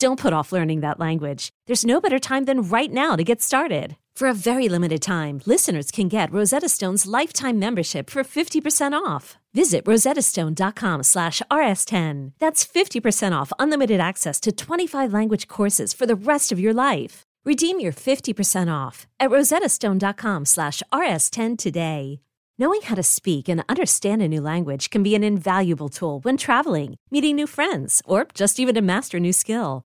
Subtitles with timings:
[0.00, 1.50] Don't put off learning that language.
[1.66, 3.96] There's no better time than right now to get started.
[4.14, 9.38] For a very limited time, listeners can get Rosetta Stone's lifetime membership for 50% off.
[9.54, 12.32] Visit rosettastone.com slash rs10.
[12.38, 17.22] That's 50% off unlimited access to 25 language courses for the rest of your life.
[17.44, 22.20] Redeem your 50% off at rosettastone.com slash rs10 today.
[22.60, 26.36] Knowing how to speak and understand a new language can be an invaluable tool when
[26.36, 29.84] traveling, meeting new friends, or just even to master a new skill.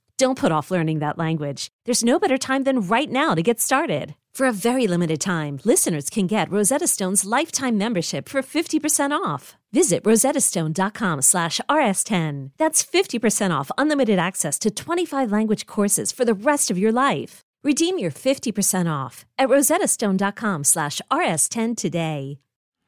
[0.21, 1.69] Don't put off learning that language.
[1.85, 4.13] There's no better time than right now to get started.
[4.35, 9.55] For a very limited time, listeners can get Rosetta Stone's lifetime membership for 50% off.
[9.71, 12.51] Visit rosettastone.com slash rs10.
[12.59, 17.41] That's 50% off unlimited access to 25 language courses for the rest of your life.
[17.63, 22.37] Redeem your 50% off at rosettastone.com slash rs10 today.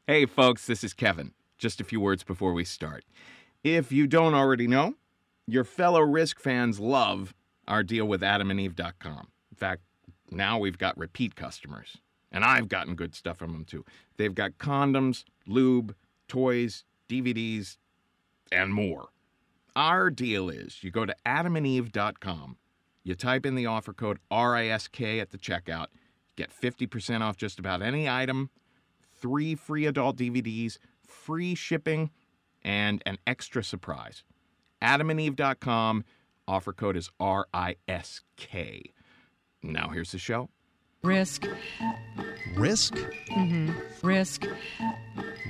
[0.05, 1.31] Hey, folks, this is Kevin.
[1.57, 3.05] Just a few words before we start.
[3.63, 4.93] If you don't already know,
[5.47, 7.33] your fellow Risk fans love
[7.67, 9.27] our deal with adamandeve.com.
[9.51, 9.81] In fact,
[10.31, 11.97] now we've got repeat customers,
[12.31, 13.85] and I've gotten good stuff from them too.
[14.17, 15.95] They've got condoms, lube,
[16.27, 17.77] toys, DVDs,
[18.51, 19.09] and more.
[19.75, 22.57] Our deal is you go to adamandeve.com,
[23.03, 25.87] you type in the offer code RISK at the checkout,
[26.35, 28.49] get 50% off just about any item,
[29.13, 32.11] three free adult DVDs, free shipping,
[32.63, 34.23] and an extra surprise
[34.83, 36.03] adamandeve.com.
[36.47, 38.81] Offer code is R I S K.
[39.63, 40.49] Now here's the show.
[41.03, 41.47] Risk.
[42.55, 42.95] Risk?
[42.95, 43.71] Mm-hmm.
[44.05, 44.45] Risk.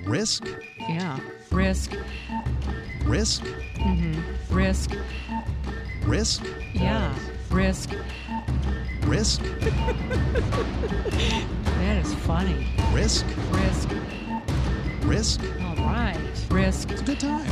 [0.06, 0.46] Risk?
[0.80, 1.20] Yeah.
[1.52, 1.96] Risk.
[3.04, 3.44] Risk?
[3.44, 4.56] Mm-hmm.
[4.56, 4.92] Risk.
[6.06, 6.44] Risk?
[6.74, 7.14] Yeah.
[7.52, 7.92] Risk.
[9.04, 9.42] Risk?
[11.84, 12.66] That is funny.
[12.94, 13.26] Risk?
[13.52, 13.90] Risk.
[15.06, 15.42] Risk?
[15.62, 16.18] All right.
[16.50, 16.92] Risk.
[16.92, 17.52] It's a good time.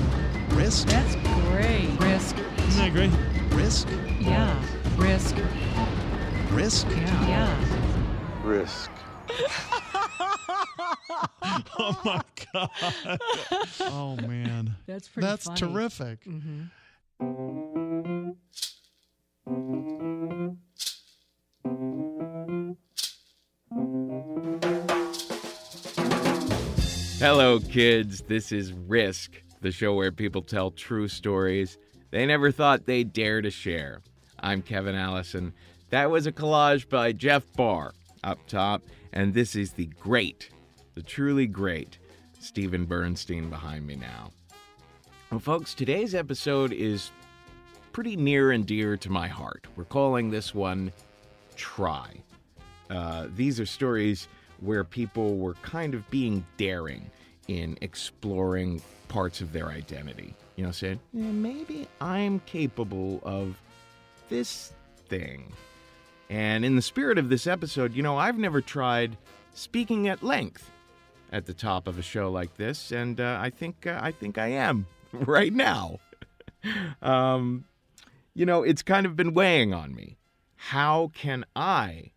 [0.52, 0.88] Risk?
[0.88, 1.16] That's
[1.50, 1.90] great.
[2.00, 2.36] Risk.
[2.68, 3.12] Isn't that great?
[3.56, 3.88] Risk?
[4.20, 4.58] Yeah.
[4.98, 5.36] Risk.
[6.52, 6.88] Risk?
[6.90, 7.28] Yeah.
[7.28, 7.58] Yeah.
[8.44, 8.92] Risk.
[11.84, 12.22] Oh my
[12.54, 12.70] god.
[13.82, 14.76] Oh, man.
[14.86, 15.60] That's pretty That's funny.
[15.60, 16.24] terrific.
[16.26, 16.64] Mm-hmm.
[27.22, 28.22] Hello, kids.
[28.22, 31.78] This is Risk, the show where people tell true stories
[32.10, 34.02] they never thought they'd dare to share.
[34.40, 35.54] I'm Kevin Allison.
[35.92, 37.94] That was a collage by Jeff Barr
[38.24, 38.82] up top,
[39.14, 40.50] and this is the great,
[40.96, 42.00] the truly great
[42.40, 44.32] Stephen Bernstein behind me now.
[45.30, 47.12] Well, folks, today's episode is
[47.92, 49.68] pretty near and dear to my heart.
[49.76, 50.92] We're calling this one
[51.56, 52.24] Try.
[52.90, 54.28] Uh, these are stories
[54.62, 57.10] where people were kind of being daring
[57.48, 60.34] in exploring parts of their identity.
[60.56, 63.60] You know, saying, "Eh, maybe I'm capable of
[64.30, 64.74] this
[65.08, 65.52] thing.
[66.30, 69.18] And in the spirit of this episode, you know, I've never tried
[69.54, 70.72] speaking at length
[71.32, 74.38] at the top of a show like this, and uh, I think uh, I think
[74.38, 76.00] I am right now.
[77.02, 77.66] um,
[78.34, 80.18] you know, it's kind of been weighing on me.
[80.56, 82.12] How can I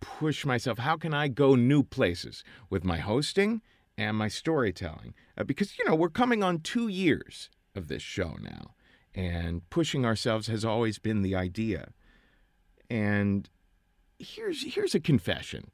[0.00, 0.78] push myself?
[0.78, 3.62] How can I go new places with my hosting
[3.96, 5.14] and my storytelling?
[5.36, 8.74] Uh, because, you know, we're coming on two years of this show now,
[9.14, 11.92] and pushing ourselves has always been the idea.
[12.88, 13.48] And
[14.18, 15.70] here's here's a confession.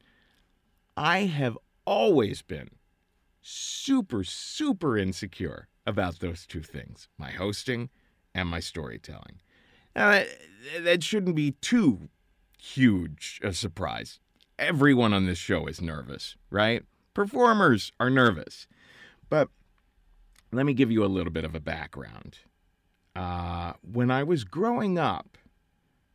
[0.96, 2.70] I have always been
[3.40, 7.90] super super insecure about those two things, my hosting
[8.34, 9.40] and my storytelling.
[9.94, 10.28] Now, that,
[10.80, 12.08] that shouldn't be too
[12.62, 14.20] huge a surprise.
[14.58, 16.84] Everyone on this show is nervous, right?
[17.12, 18.68] Performers are nervous.
[19.28, 19.48] But
[20.52, 22.38] let me give you a little bit of a background.
[23.16, 25.36] Uh, when I was growing up,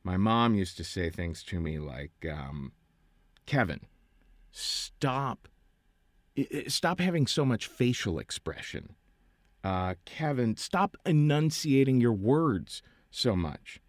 [0.03, 2.71] my mom used to say things to me like, um,
[3.45, 3.81] Kevin,
[4.51, 5.47] stop.
[6.67, 8.95] Stop having so much facial expression.
[9.63, 13.81] Uh, Kevin, stop enunciating your words so much.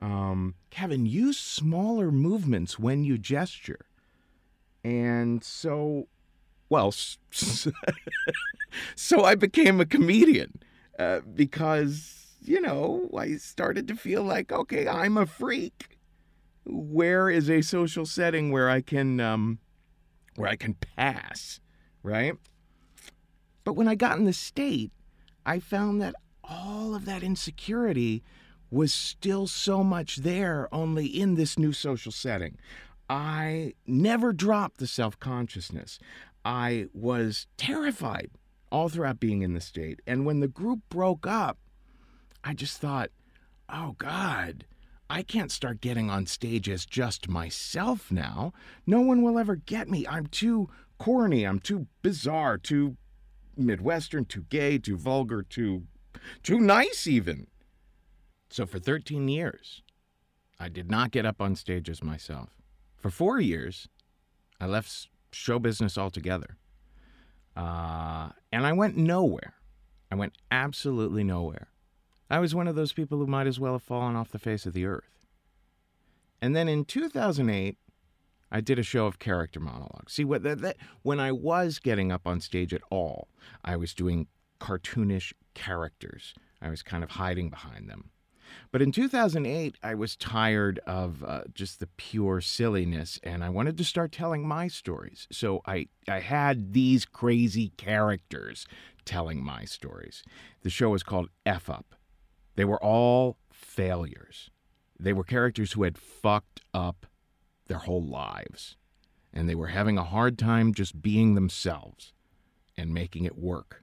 [0.00, 3.86] Um, Kevin, use smaller movements when you gesture.
[4.82, 6.08] And so,
[6.70, 6.92] well,
[8.94, 10.60] so I became a comedian
[10.98, 15.98] uh, because, you know, I started to feel like, okay, I'm a freak.
[16.64, 19.58] Where is a social setting where I can, um,
[20.36, 21.60] where I can pass,
[22.02, 22.34] right?
[23.64, 24.92] But when I got in the state,
[25.44, 28.22] I found that all of that insecurity
[28.70, 32.58] was still so much there, only in this new social setting.
[33.08, 35.98] I never dropped the self consciousness.
[36.44, 38.30] I was terrified
[38.70, 40.00] all throughout being in the state.
[40.06, 41.58] And when the group broke up,
[42.44, 43.10] I just thought,
[43.68, 44.64] oh God,
[45.10, 48.52] I can't start getting on stage as just myself now.
[48.86, 50.06] No one will ever get me.
[50.06, 51.44] I'm too corny.
[51.44, 52.96] I'm too bizarre, too
[53.56, 55.82] Midwestern, too gay, too vulgar, too
[56.42, 57.48] too nice even.
[58.50, 59.82] So for 13 years,
[60.58, 62.50] I did not get up on stage as myself.
[62.96, 63.88] For four years,
[64.60, 66.56] I left show business altogether.
[67.56, 69.54] Uh, and I went nowhere.
[70.10, 71.68] I went absolutely nowhere.
[72.28, 74.66] I was one of those people who might as well have fallen off the face
[74.66, 75.26] of the earth.
[76.42, 77.76] And then in 2008,
[78.52, 80.14] I did a show of character monologues.
[80.14, 83.28] See, what that, that, when I was getting up on stage at all,
[83.64, 84.26] I was doing
[84.60, 86.34] cartoonish characters.
[86.60, 88.10] I was kind of hiding behind them.
[88.72, 93.76] But in 2008, I was tired of uh, just the pure silliness, and I wanted
[93.78, 95.26] to start telling my stories.
[95.30, 98.66] So I, I had these crazy characters
[99.04, 100.22] telling my stories.
[100.62, 101.94] The show was called F Up.
[102.56, 104.50] They were all failures.
[104.98, 107.06] They were characters who had fucked up
[107.66, 108.76] their whole lives,
[109.32, 112.12] and they were having a hard time just being themselves
[112.76, 113.82] and making it work.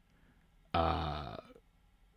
[0.74, 1.38] Uh,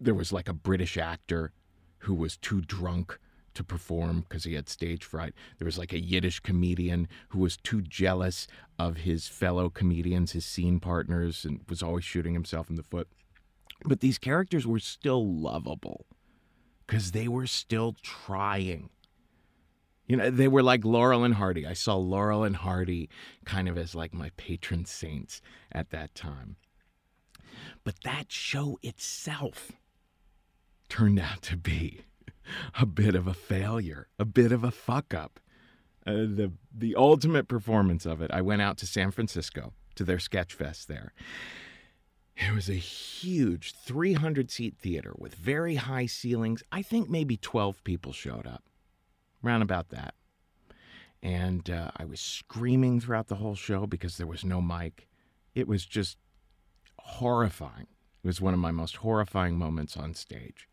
[0.00, 1.52] there was like a British actor
[2.00, 3.18] who was too drunk
[3.54, 5.34] to perform because he had stage fright.
[5.58, 8.46] There was like a Yiddish comedian who was too jealous
[8.78, 13.08] of his fellow comedians, his scene partners, and was always shooting himself in the foot.
[13.84, 16.06] But these characters were still lovable
[16.86, 18.90] because they were still trying.
[20.06, 21.66] You know, they were like Laurel and Hardy.
[21.66, 23.08] I saw Laurel and Hardy
[23.44, 26.56] kind of as like my patron saints at that time.
[27.84, 29.72] But that show itself
[30.90, 32.02] turned out to be
[32.78, 35.40] a bit of a failure, a bit of a fuck up.
[36.06, 38.30] Uh, the the ultimate performance of it.
[38.32, 41.12] I went out to San Francisco to their sketch fest there.
[42.36, 46.62] It was a huge 300 seat theater with very high ceilings.
[46.72, 48.64] I think maybe 12 people showed up,
[49.42, 50.14] round about that.
[51.22, 55.06] And uh, I was screaming throughout the whole show because there was no mic.
[55.54, 56.16] It was just
[56.98, 57.88] horrifying.
[58.22, 60.66] It was one of my most horrifying moments on stage.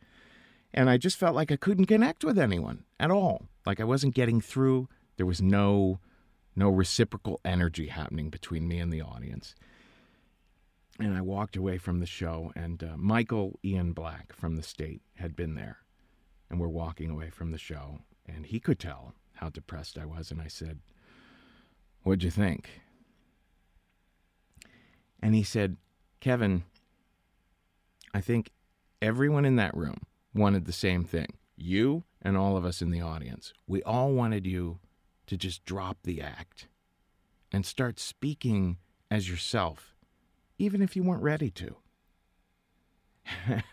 [0.73, 3.47] And I just felt like I couldn't connect with anyone at all.
[3.65, 4.89] Like I wasn't getting through.
[5.17, 5.99] There was no
[6.55, 9.53] no reciprocal energy happening between me and the audience.
[10.99, 15.03] And I walked away from the show, and uh, Michael Ian Black from the state
[15.17, 15.77] had been there.
[16.49, 20.31] And we're walking away from the show, and he could tell how depressed I was.
[20.31, 20.79] And I said,
[22.01, 22.81] What'd you think?
[25.21, 25.77] And he said,
[26.19, 26.63] Kevin,
[28.13, 28.51] I think
[29.01, 30.01] everyone in that room
[30.37, 31.37] wanted the same thing.
[31.55, 33.53] You and all of us in the audience.
[33.65, 34.79] We all wanted you
[35.27, 36.67] to just drop the act
[37.51, 38.77] and start speaking
[39.09, 39.95] as yourself,
[40.57, 41.75] even if you weren't ready to.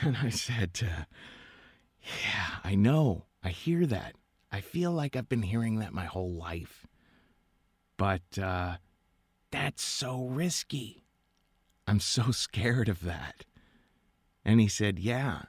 [0.00, 1.04] and I said, uh,
[2.02, 3.26] Yeah, I know.
[3.42, 4.14] I hear that.
[4.50, 6.86] I feel like I've been hearing that my whole life.
[7.96, 8.76] But uh,
[9.50, 11.04] that's so risky.
[11.86, 13.44] I'm so scared of that.
[14.44, 15.42] And he said, Yeah.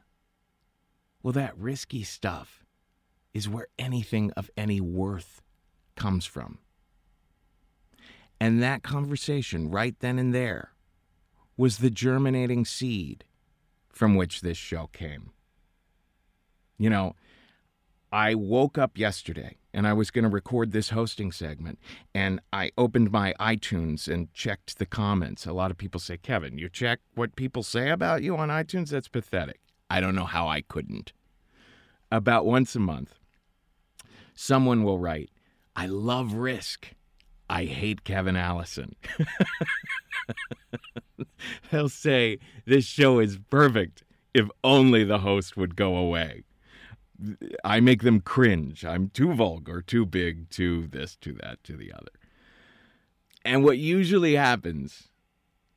[1.26, 2.64] Well, that risky stuff
[3.34, 5.42] is where anything of any worth
[5.96, 6.60] comes from.
[8.40, 10.74] And that conversation, right then and there,
[11.58, 13.24] was the germinating seed
[13.90, 15.32] from which this show came.
[16.78, 17.16] You know,
[18.12, 21.80] I woke up yesterday and I was going to record this hosting segment,
[22.14, 25.48] and I opened my iTunes and checked the comments.
[25.48, 28.90] A lot of people say, Kevin, you check what people say about you on iTunes?
[28.90, 29.65] That's pathetic.
[29.90, 31.14] I don't know how I couldn't.
[32.12, 33.16] About once a month,
[34.34, 35.30] someone will write,
[35.76, 36.92] I love Risk.
[37.50, 38.96] I hate Kevin Allison.
[41.72, 46.44] They'll say, This show is perfect if only the host would go away.
[47.64, 48.84] I make them cringe.
[48.84, 52.12] I'm too vulgar, too big, too this, too that, to the other.
[53.46, 55.08] And what usually happens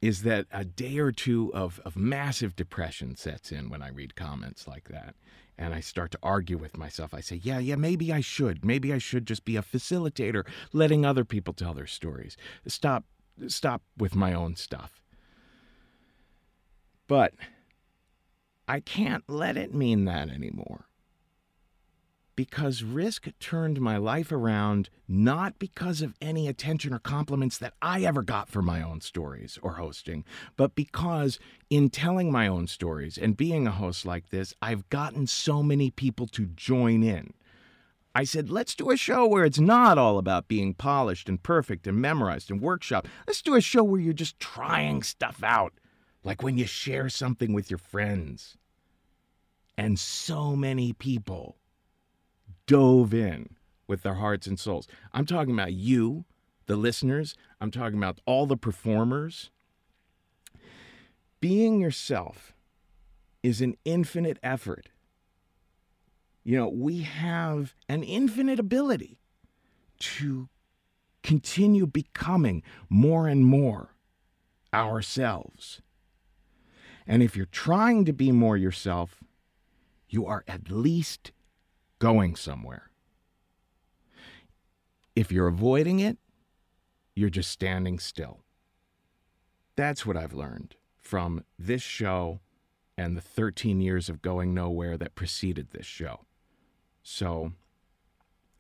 [0.01, 4.15] is that a day or two of, of massive depression sets in when I read
[4.15, 5.15] comments like that.
[5.61, 7.13] And I start to argue with myself.
[7.13, 8.65] I say, yeah, yeah, maybe I should.
[8.65, 12.37] Maybe I should just be a facilitator, letting other people tell their stories.
[12.67, 13.05] Stop
[13.49, 15.01] stop with my own stuff.
[17.09, 17.35] But
[18.69, 20.88] I can't let it mean that anymore
[22.39, 28.03] because Risk turned my life around not because of any attention or compliments that I
[28.03, 30.25] ever got for my own stories or hosting,
[30.57, 35.27] but because in telling my own stories and being a host like this, I've gotten
[35.27, 37.35] so many people to join in.
[38.15, 41.89] I said, let's do a show where it's not all about being polished and perfect
[41.89, 43.09] and memorized and workshop.
[43.27, 45.73] Let's do a show where you're just trying stuff out,
[46.23, 48.57] like when you share something with your friends.
[49.77, 51.57] And so many people
[52.69, 53.57] dove in
[53.89, 54.87] with their hearts and souls.
[55.13, 56.27] I'm talking about you,
[56.67, 59.51] the listeners, I'm talking about all the performers.
[61.41, 62.53] Being yourself
[63.43, 64.91] is an infinite effort.
[66.45, 69.19] You know, we have an infinite ability
[70.01, 70.49] to
[71.23, 73.95] continue becoming more and more
[74.75, 75.81] ourselves.
[77.07, 79.25] And if you're trying to be more yourself,
[80.09, 81.33] you are at least
[81.99, 82.91] going somewhere.
[85.17, 86.19] If you're avoiding it,
[87.15, 88.41] you're just standing still.
[89.77, 92.41] That's what I've learned from this show
[92.97, 96.27] and the 13 years of going nowhere that preceded this show.
[97.03, 97.53] So,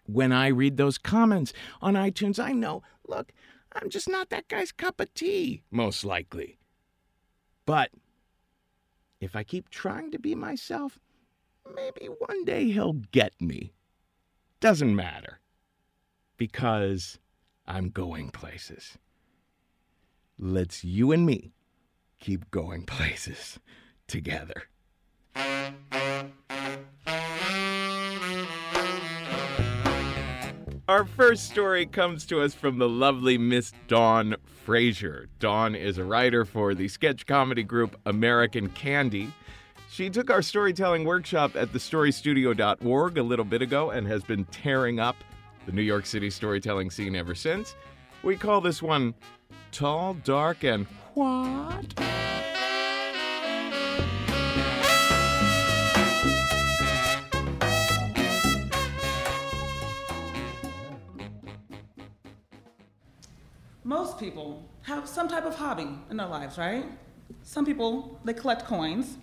[0.07, 1.52] when I read those comments
[1.83, 3.33] on iTunes, I know, look,
[3.73, 6.59] I'm just not that guy's cup of tea, most likely.
[7.66, 7.90] But
[9.21, 10.99] if I keep trying to be myself,
[11.75, 13.72] maybe one day he'll get me.
[14.60, 15.40] Doesn't matter.
[16.37, 17.18] Because
[17.66, 18.98] I'm going places.
[20.38, 21.52] Let's you and me
[22.20, 23.58] keep going places
[24.06, 24.64] together.
[30.88, 35.28] Our first story comes to us from the lovely Miss Dawn Fraser.
[35.38, 39.30] Dawn is a writer for the sketch comedy group American Candy.
[39.90, 45.00] She took our storytelling workshop at thestorystudio.org a little bit ago and has been tearing
[45.00, 45.16] up
[45.64, 47.75] the New York City storytelling scene ever since.
[48.23, 49.14] We call this one
[49.73, 51.95] Tall, Dark, and What?
[63.85, 66.85] Most people have some type of hobby in their lives, right?
[67.42, 69.16] Some people, they collect coins.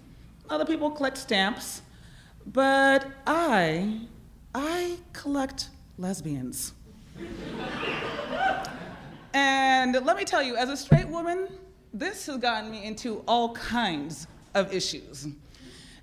[0.50, 1.82] Other people collect stamps.
[2.46, 4.02] But I,
[4.54, 6.74] I collect lesbians.
[9.34, 11.48] and let me tell you, as a straight woman,
[11.94, 15.28] this has gotten me into all kinds of issues.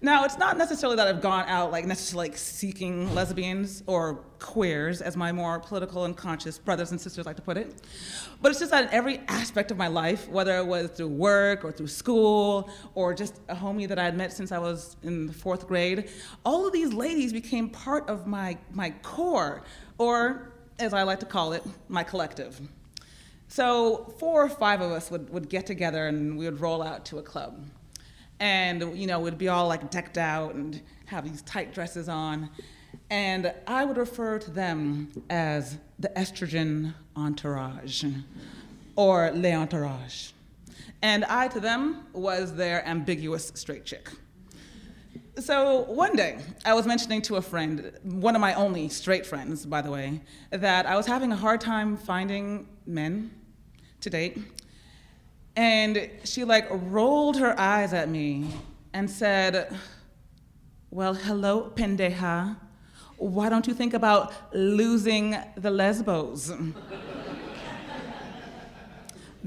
[0.05, 5.01] Now, it's not necessarily that I've gone out like necessarily like seeking lesbians or queers,
[5.01, 7.83] as my more political and conscious brothers and sisters like to put it.
[8.41, 11.65] But it's just that in every aspect of my life, whether it was through work
[11.65, 15.29] or through school or just a homie that I had met since I was in
[15.29, 16.11] the fourth grade,
[16.45, 19.63] all of these ladies became part of my, my core,
[19.99, 22.61] or as I like to call it, my collective.
[23.47, 27.05] So four or five of us would, would get together and we would roll out
[27.07, 27.65] to a club
[28.43, 32.51] and you know would be all like decked out and have these tight dresses on.
[33.09, 38.05] And i would refer to them as the estrogen entourage
[38.97, 40.33] or le entourage
[41.03, 44.11] and i to them was their ambiguous straight chick.
[45.39, 49.65] So one day i was mentioning to a friend one of my only straight friends
[49.65, 50.21] by the way
[50.51, 53.31] that i was having a hard time finding men
[54.01, 54.37] to date
[55.57, 58.49] and she like rolled her eyes at me
[58.93, 59.77] and said,
[60.91, 62.57] Well, hello, pendeja.
[63.17, 66.53] Why don't you think about losing the lesbos?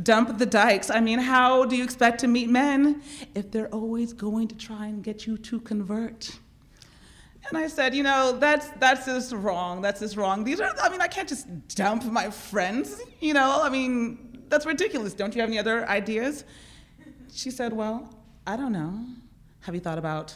[0.03, 0.89] Dump the dykes.
[0.89, 3.01] I mean, how do you expect to meet men
[3.33, 6.37] if they're always going to try and get you to convert?
[7.49, 9.81] And I said, you know, that's that's just wrong.
[9.81, 10.43] That's just wrong.
[10.43, 13.61] These are I mean, I can't just dump my friends, you know?
[13.61, 15.13] I mean, that's ridiculous.
[15.13, 16.43] Don't you have any other ideas?
[17.31, 18.09] She said, Well,
[18.47, 19.05] I don't know.
[19.61, 20.35] Have you thought about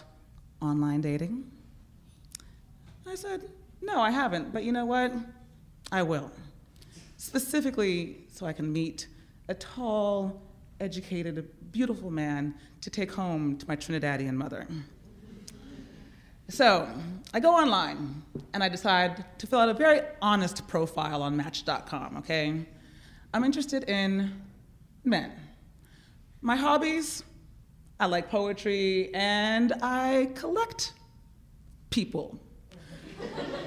[0.61, 1.49] online dating?
[3.07, 3.49] I said,
[3.81, 4.53] No, I haven't.
[4.53, 5.13] But you know what?
[5.91, 6.31] I will.
[7.17, 9.07] Specifically, so I can meet
[9.47, 10.41] a tall,
[10.79, 14.67] educated, beautiful man to take home to my Trinidadian mother.
[16.49, 16.87] So
[17.33, 18.23] I go online
[18.53, 22.65] and I decide to fill out a very honest profile on Match.com, okay?
[23.31, 24.41] I'm interested in
[25.03, 25.31] men.
[26.41, 27.23] My hobbies
[27.99, 30.93] I like poetry and I collect
[31.89, 32.39] people,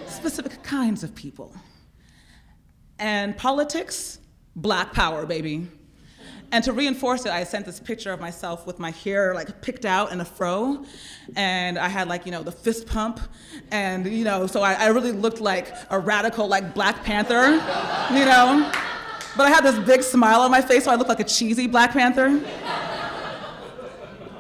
[0.07, 1.55] specific kinds of people.
[2.99, 4.19] And politics,
[4.57, 5.69] black power, baby.
[6.51, 9.85] And to reinforce it, I sent this picture of myself with my hair like picked
[9.85, 10.85] out in a fro.
[11.37, 13.21] And I had like, you know, the fist pump.
[13.71, 17.53] And, you know, so I, I really looked like a radical, like Black Panther,
[18.15, 18.73] you know?
[19.37, 21.67] But I had this big smile on my face, so I looked like a cheesy
[21.67, 22.41] Black Panther.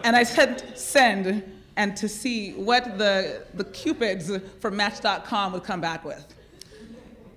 [0.04, 1.44] And I said send
[1.76, 4.30] and to see what the, the cupids
[4.60, 6.34] from Match.com would come back with.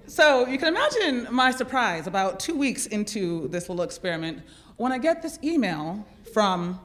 [0.07, 4.41] So you can imagine my surprise about two weeks into this little experiment
[4.77, 6.79] when I get this email from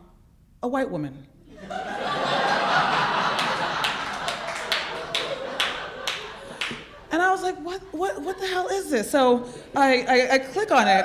[0.62, 1.26] a white woman.
[7.12, 9.10] And I was like, what, what, what the hell is this?
[9.10, 11.04] So I, I, I click on it,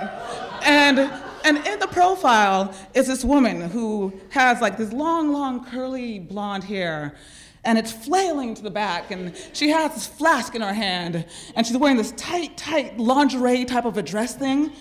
[0.63, 0.99] and,
[1.43, 6.63] and in the profile is this woman who has like this long, long, curly blonde
[6.63, 7.15] hair,
[7.63, 11.65] and it's flailing to the back, and she has this flask in her hand, and
[11.65, 14.71] she's wearing this tight, tight lingerie type of a dress thing.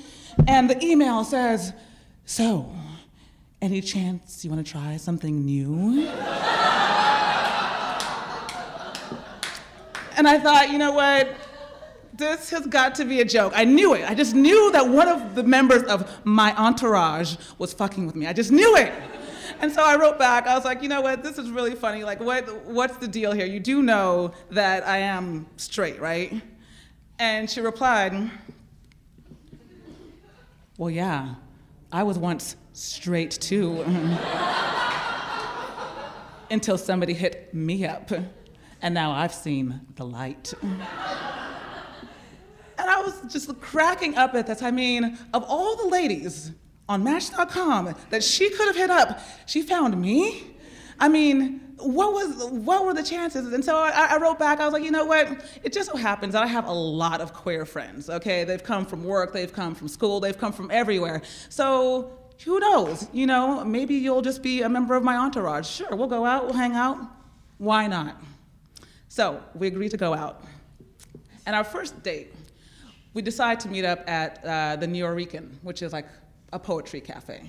[0.47, 1.73] And the email says,
[2.27, 2.71] So,
[3.63, 6.07] any chance you want to try something new?
[10.17, 11.37] And I thought, you know what?
[12.17, 13.53] This has got to be a joke.
[13.57, 14.09] I knew it.
[14.09, 18.27] I just knew that one of the members of my entourage was fucking with me.
[18.27, 18.93] I just knew it.
[19.61, 20.47] And so I wrote back.
[20.47, 21.23] I was like, you know what?
[21.25, 22.05] This is really funny.
[22.05, 23.47] Like, what, what's the deal here?
[23.47, 26.41] You do know that I am straight, right?
[27.19, 28.31] And she replied,
[30.77, 31.35] well, yeah,
[31.91, 33.83] I was once straight too.
[36.51, 38.13] Until somebody hit me up
[38.85, 40.53] and now I've seen the light.
[40.63, 40.83] and
[42.79, 44.61] I was just cracking up at this.
[44.63, 46.53] I mean, of all the ladies
[46.87, 50.55] on Match.com that she could have hit up, she found me.
[51.01, 53.55] I mean, what was what were the chances?
[53.55, 54.61] And so I, I, wrote back.
[54.61, 55.43] I was like, you know what?
[55.63, 58.11] It just so happens that I have a lot of queer friends.
[58.11, 61.23] Okay, they've come from work, they've come from school, they've come from everywhere.
[61.49, 62.13] So
[62.45, 63.09] who knows?
[63.15, 65.67] You know, maybe you'll just be a member of my entourage.
[65.67, 66.99] Sure, we'll go out, we'll hang out.
[67.57, 68.21] Why not?
[69.15, 70.43] So we agreed to go out.
[71.47, 72.35] And our first date,
[73.13, 76.09] we decided to meet up at uh, the Nuyorican, which is like
[76.53, 77.49] a poetry cafe.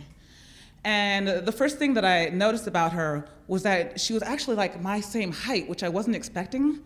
[0.84, 4.80] And the first thing that I noticed about her was that she was actually like
[4.80, 6.82] my same height, which I wasn't expecting.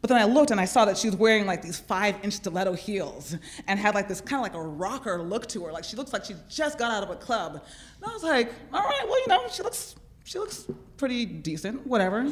[0.00, 2.34] But then I looked and I saw that she was wearing like these five inch
[2.34, 5.72] stiletto heels and had like this kind of like a rocker look to her.
[5.72, 7.54] Like she looks like she just got out of a club.
[8.00, 11.84] And I was like, all right, well, you know, she looks, she looks pretty decent,
[11.84, 12.30] whatever.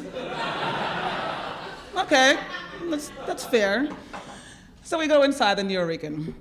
[1.97, 2.39] Okay,
[2.89, 3.89] that's, that's fair.
[4.83, 6.33] So we go inside the New Nuyorican.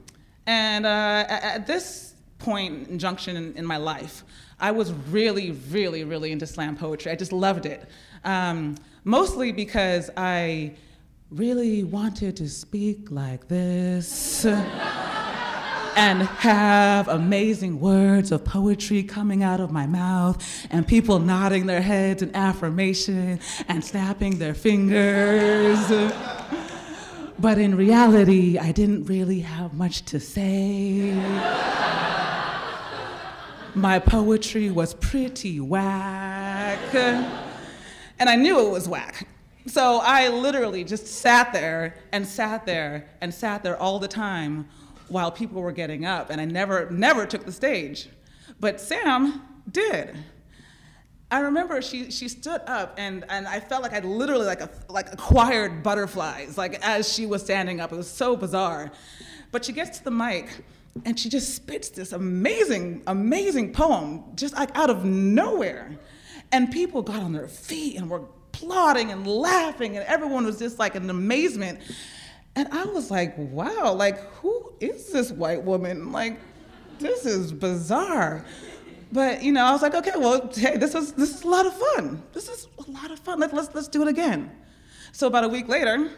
[0.47, 4.25] And uh, at, this point and junction in, in, my life,
[4.59, 7.13] I was really, really, really into slam poetry.
[7.13, 7.87] I just loved it.
[8.25, 10.77] Um, mostly because I
[11.31, 14.47] really wanted to speak like this
[15.97, 21.81] and have amazing words of poetry coming out of my mouth and people nodding their
[21.81, 26.13] heads in affirmation and snapping their fingers.
[27.39, 31.15] but in reality, I didn't really have much to say.
[33.75, 36.95] my poetry was pretty whack.
[36.95, 39.27] And I knew it was whack.
[39.69, 44.67] So I literally just sat there and sat there and sat there all the time
[45.09, 48.09] while people were getting up, and I never, never took the stage.
[48.61, 50.17] But Sam did.
[51.31, 54.71] I remember she, she stood up and, and I felt like I literally like, a,
[54.89, 57.93] like acquired butterflies like as she was standing up.
[57.93, 58.91] It was so bizarre.
[59.51, 60.65] But she gets to the mic
[61.05, 65.99] and she just spits this amazing, amazing poem just like out of nowhere.
[66.51, 68.23] And people got on their feet and were
[68.55, 71.81] applauding and laughing and everyone was just like in amazement.
[72.57, 76.13] And I was like, wow, like, who is this white woman?
[76.13, 76.39] Like,
[76.99, 78.45] this is bizarre.
[79.11, 81.67] But you know, I was like, okay, well, hey, this is this is a lot
[81.67, 82.23] of fun.
[82.33, 83.41] This is a lot of fun.
[83.41, 84.51] Let, let's let's do it again.
[85.13, 86.11] So about a week later,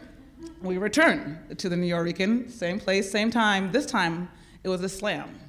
[0.61, 3.71] we return to the New Nuyorican, same place, same time.
[3.71, 4.29] This time,
[4.63, 5.39] it was a slam.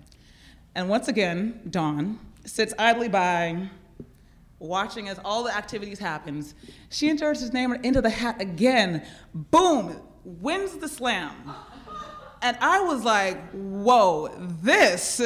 [0.75, 3.69] And once again, Dawn sits idly by,
[4.59, 6.55] watching as all the activities happens.
[6.91, 9.05] She enters his name into the hat again.
[9.35, 10.01] Boom!
[10.25, 11.55] wins the slam.
[12.43, 14.29] And I was like, whoa,
[14.63, 15.21] this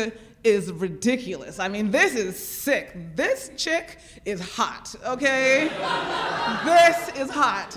[0.45, 1.59] is ridiculous.
[1.59, 2.95] I mean, this is sick.
[3.17, 5.69] This chick is hot, okay?
[6.65, 7.77] this is hot.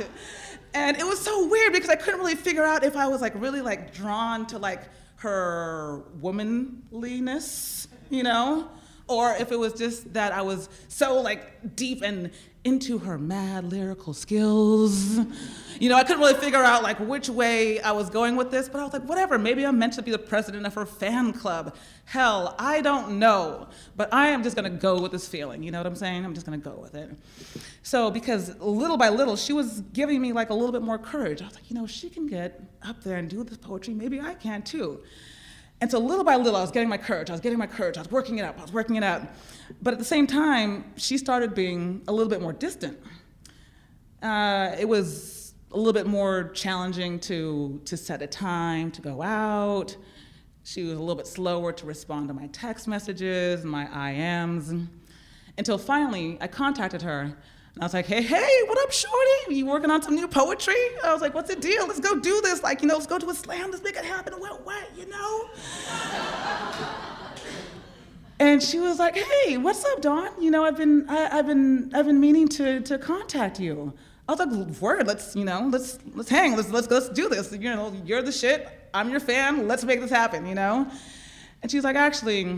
[0.73, 3.33] And it was so weird because I couldn't really figure out if I was like
[3.35, 4.83] really like drawn to like
[5.17, 8.69] her womanliness, you know,
[9.07, 12.29] or if it was just that I was so like deep and
[12.65, 15.17] into her mad lyrical skills.
[15.79, 18.67] You know, I couldn't really figure out like which way I was going with this,
[18.67, 21.31] but I was like, whatever, maybe I'm meant to be the president of her fan
[21.31, 21.73] club.
[22.03, 23.69] Hell, I don't know.
[23.95, 26.25] But I am just gonna go with this feeling, you know what I'm saying?
[26.25, 27.11] I'm just gonna go with it.
[27.81, 31.41] So, because little by little, she was giving me like a little bit more courage.
[31.41, 34.19] I was like, you know, she can get up there and do this poetry, maybe
[34.19, 35.01] I can too.
[35.81, 37.29] And so little by little, I was getting my courage.
[37.29, 37.97] I was getting my courage.
[37.97, 38.57] I was working it out.
[38.57, 39.21] I was working it out.
[39.81, 42.99] But at the same time, she started being a little bit more distant.
[44.21, 49.21] Uh, it was a little bit more challenging to, to set a time to go
[49.21, 49.95] out.
[50.63, 54.87] She was a little bit slower to respond to my text messages, my IMs.
[55.57, 57.37] Until finally, I contacted her
[57.79, 59.55] I was like, hey, hey, what up, shorty?
[59.55, 60.75] You working on some new poetry?
[61.01, 61.87] I was like, what's the deal?
[61.87, 62.61] Let's go do this.
[62.61, 63.71] Like, you know, let's go to a slam.
[63.71, 64.33] Let's make it happen.
[64.33, 65.49] What, what, you know?
[68.39, 70.29] and she was like, hey, what's up, Dawn?
[70.41, 73.93] You know, I've been, I, have been, I've been meaning to, to contact you.
[74.27, 76.57] I was like, word, let's, you know, let's, let's hang.
[76.57, 77.53] Let's, let's, let's do this.
[77.53, 78.67] You know, you're the shit.
[78.93, 79.69] I'm your fan.
[79.69, 80.85] Let's make this happen, you know?
[81.61, 82.57] And she was like, actually,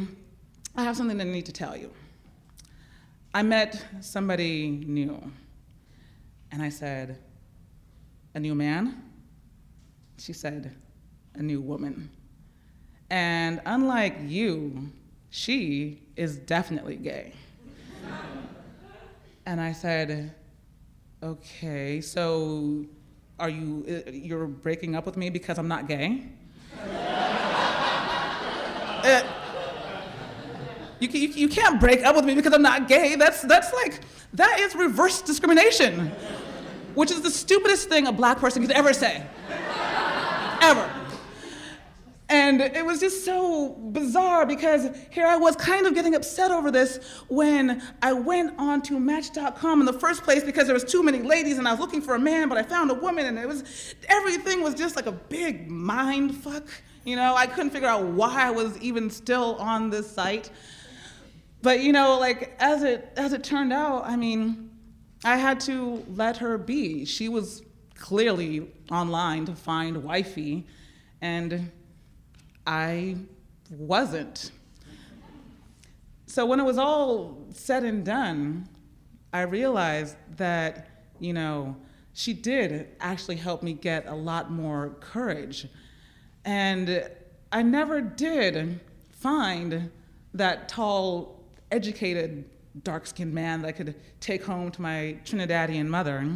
[0.75, 1.91] I have something that I need to tell you.
[3.34, 5.32] I met somebody new.
[6.52, 7.17] And I said,
[8.36, 9.04] A new man?
[10.17, 10.76] She said,
[11.36, 12.10] A new woman.
[13.10, 14.91] And unlike you,
[15.30, 17.32] she is definitely gay.
[19.46, 20.36] and I said,
[21.24, 22.86] Okay, so
[23.39, 26.26] are you, uh, you're breaking up with me because I'm not gay?
[29.04, 29.22] uh,
[31.02, 33.16] you, you, you can't break up with me because I'm not gay.
[33.16, 34.02] That's, that's like,
[34.34, 36.12] that is reverse discrimination,
[36.96, 39.26] which is the stupidest thing a black person could ever say.
[40.62, 40.90] ever.
[42.30, 46.72] And it was just so bizarre because here I was kind of getting upset over
[46.72, 51.04] this when I went on to Match.com in the first place because there was too
[51.04, 53.38] many ladies and I was looking for a man, but I found a woman and
[53.38, 56.64] it was everything was just like a big mind fuck.
[57.04, 60.52] You know, I couldn't figure out why I was even still on this site.
[61.62, 64.71] But you know, like as it as it turned out, I mean,
[65.24, 67.06] I had to let her be.
[67.06, 67.62] She was
[67.95, 70.65] clearly online to find wifey,
[71.21, 71.71] and
[72.65, 73.17] I
[73.69, 74.52] wasn't.
[76.26, 78.67] So when it was all said and done,
[79.34, 80.88] I realized that,
[81.19, 81.76] you know,
[82.13, 85.67] she did actually help me get a lot more courage.
[86.45, 87.10] And
[87.52, 88.80] I never did
[89.12, 89.91] find
[90.34, 91.40] that tall
[91.71, 92.45] educated,
[92.84, 96.29] dark skinned man that I could take home to my Trinidadian mother.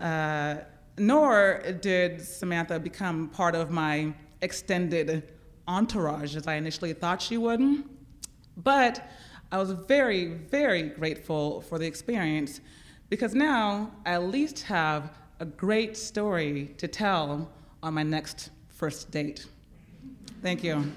[0.00, 0.56] Uh,
[0.96, 5.32] nor did Samantha become part of my extended
[5.66, 7.84] entourage as I initially thought she would.
[8.56, 9.08] But
[9.50, 12.60] I was very, very grateful for the experience
[13.08, 17.50] because now I at least have a great story to tell
[17.82, 19.46] on my next first date.
[20.42, 20.92] Thank you.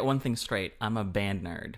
[0.00, 0.72] Get one thing straight.
[0.80, 1.74] I'm a band nerd.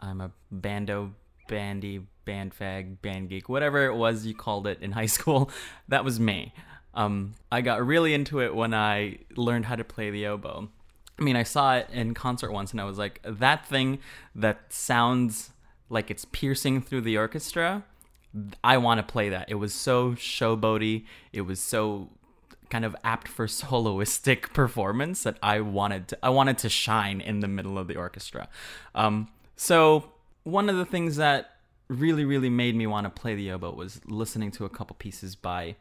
[0.00, 1.12] I'm a bando,
[1.46, 5.50] bandy, band fag, band geek, whatever it was you called it in high school.
[5.88, 6.54] That was me.
[6.94, 10.70] Um, I got really into it when I learned how to play the oboe.
[11.18, 13.98] I mean, I saw it in concert once and I was like, that thing
[14.34, 15.50] that sounds
[15.90, 17.84] like it's piercing through the orchestra,
[18.64, 19.50] I want to play that.
[19.50, 21.04] It was so showboaty.
[21.32, 22.08] It was so
[22.70, 27.40] kind of apt for soloistic performance that I wanted to I wanted to shine in
[27.40, 28.48] the middle of the orchestra.
[28.94, 30.12] Um, so
[30.44, 31.52] one of the things that
[31.88, 35.36] really really made me want to play the oboe was listening to a couple pieces
[35.36, 35.76] by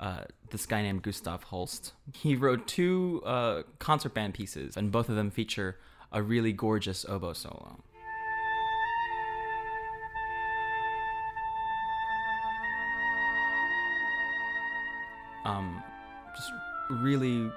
[0.00, 0.20] uh,
[0.50, 1.92] this guy named Gustav Holst.
[2.12, 5.76] He wrote two uh, concert band pieces, and both of them feature
[6.12, 7.78] a really gorgeous oboe solo.
[15.44, 15.82] Um,
[16.90, 17.50] really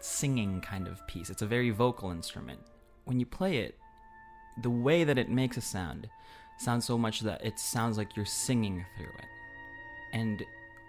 [0.00, 1.30] singing kind of piece.
[1.30, 2.60] It's a very vocal instrument.
[3.04, 3.76] When you play it,
[4.62, 6.08] the way that it makes a sound
[6.58, 9.26] sounds so much that it sounds like you're singing through it.
[10.12, 10.42] And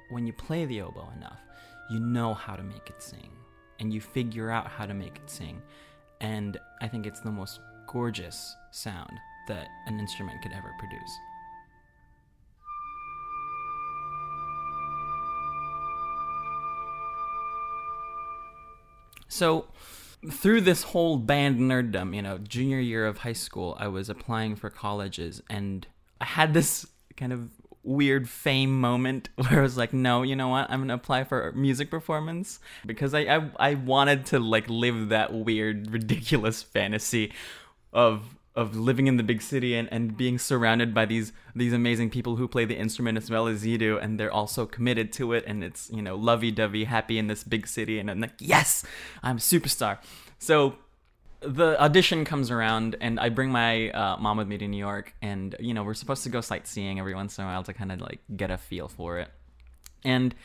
[0.09, 1.39] when you play the oboe enough,
[1.89, 3.31] you know how to make it sing.
[3.79, 5.61] And you figure out how to make it sing.
[6.19, 11.17] And I think it's the most gorgeous sound that an instrument could ever produce.
[19.31, 19.67] So,
[20.29, 24.57] through this whole band nerddom, you know, junior year of high school, I was applying
[24.57, 25.87] for colleges and
[26.19, 27.49] I had this kind of
[27.81, 30.69] weird fame moment where I was like, no, you know what?
[30.69, 35.33] I'm gonna apply for music performance because I I, I wanted to like live that
[35.33, 37.31] weird, ridiculous fantasy
[37.93, 42.09] of of living in the big city and, and being surrounded by these these amazing
[42.09, 45.31] people who play the instrument as well as you do and they're also committed to
[45.33, 48.85] it and it's you know lovey-dovey happy in this big city and I'm like yes
[49.23, 49.99] I'm a superstar.
[50.39, 50.75] So
[51.39, 55.13] the audition comes around and I bring my uh, mom with me to New York
[55.21, 57.91] and you know we're supposed to go sightseeing every once in a while to kind
[57.91, 59.29] of like get a feel for it.
[60.03, 60.35] And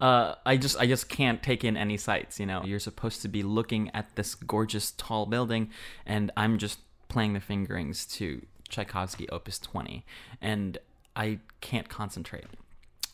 [0.00, 2.64] uh, I just I just can't take in any sights you know?
[2.64, 5.70] You're supposed to be looking at this gorgeous tall building
[6.04, 6.80] and I'm just
[7.12, 10.04] playing the fingerings to Tchaikovsky Opus 20,
[10.40, 10.78] and
[11.14, 12.46] I can't concentrate.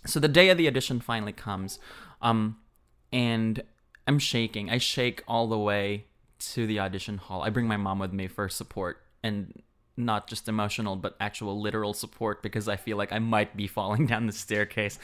[0.07, 1.81] So the day of the audition finally comes,
[2.23, 2.59] um,
[3.13, 3.63] and
[4.07, 4.71] I'm shaking.
[4.71, 6.05] I shake all the way
[6.39, 7.43] to the audition hall.
[7.43, 9.63] I bring my mom with me for support, and
[9.97, 14.07] not just emotional, but actual literal support because I feel like I might be falling
[14.07, 14.99] down the staircase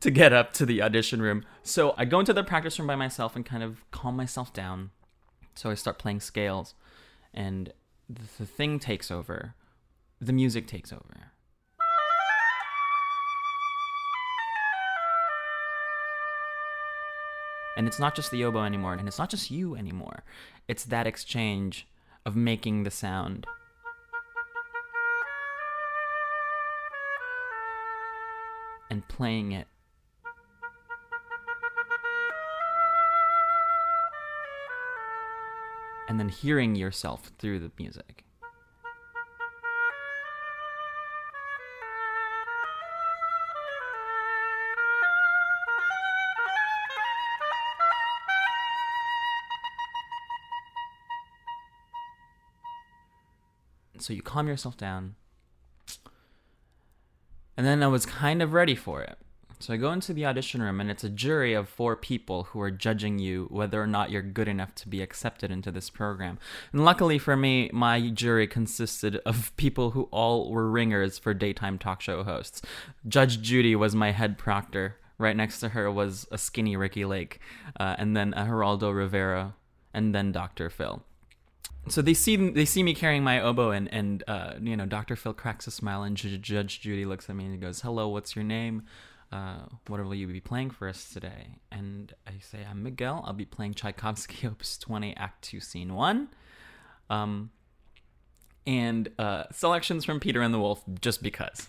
[0.00, 1.44] to get up to the audition room.
[1.62, 4.90] So I go into the practice room by myself and kind of calm myself down.
[5.54, 6.74] So I start playing scales,
[7.32, 7.72] and
[8.08, 9.54] the thing takes over,
[10.20, 11.32] the music takes over.
[17.76, 20.22] And it's not just the oboe anymore, and it's not just you anymore.
[20.68, 21.88] It's that exchange
[22.24, 23.46] of making the sound.
[28.88, 29.66] And playing it
[36.08, 38.24] and then hearing yourself through the music.
[53.98, 55.14] So you calm yourself down.
[57.56, 59.16] And then I was kind of ready for it.
[59.64, 62.60] So I go into the audition room, and it's a jury of four people who
[62.60, 66.38] are judging you whether or not you're good enough to be accepted into this program.
[66.74, 71.78] And luckily for me, my jury consisted of people who all were ringers for daytime
[71.78, 72.60] talk show hosts.
[73.08, 74.98] Judge Judy was my head proctor.
[75.16, 77.40] Right next to her was a skinny Ricki Lake,
[77.80, 79.54] uh, and then a Geraldo Rivera,
[79.94, 80.68] and then Dr.
[80.68, 81.02] Phil
[81.88, 85.16] so they see they see me carrying my oboe and and uh, you know Dr.
[85.16, 88.34] Phil cracks a smile and Judge Judy looks at me and he goes, "Hello, what's
[88.34, 88.84] your name?
[89.34, 93.24] Uh, what will you be playing for us today?" And I say, "I'm Miguel.
[93.26, 96.28] I'll be playing Tchaikovsky Opus 20, Act 2, Scene 1."
[97.10, 97.50] Um,
[98.66, 101.68] and uh, selections from Peter and the Wolf just because.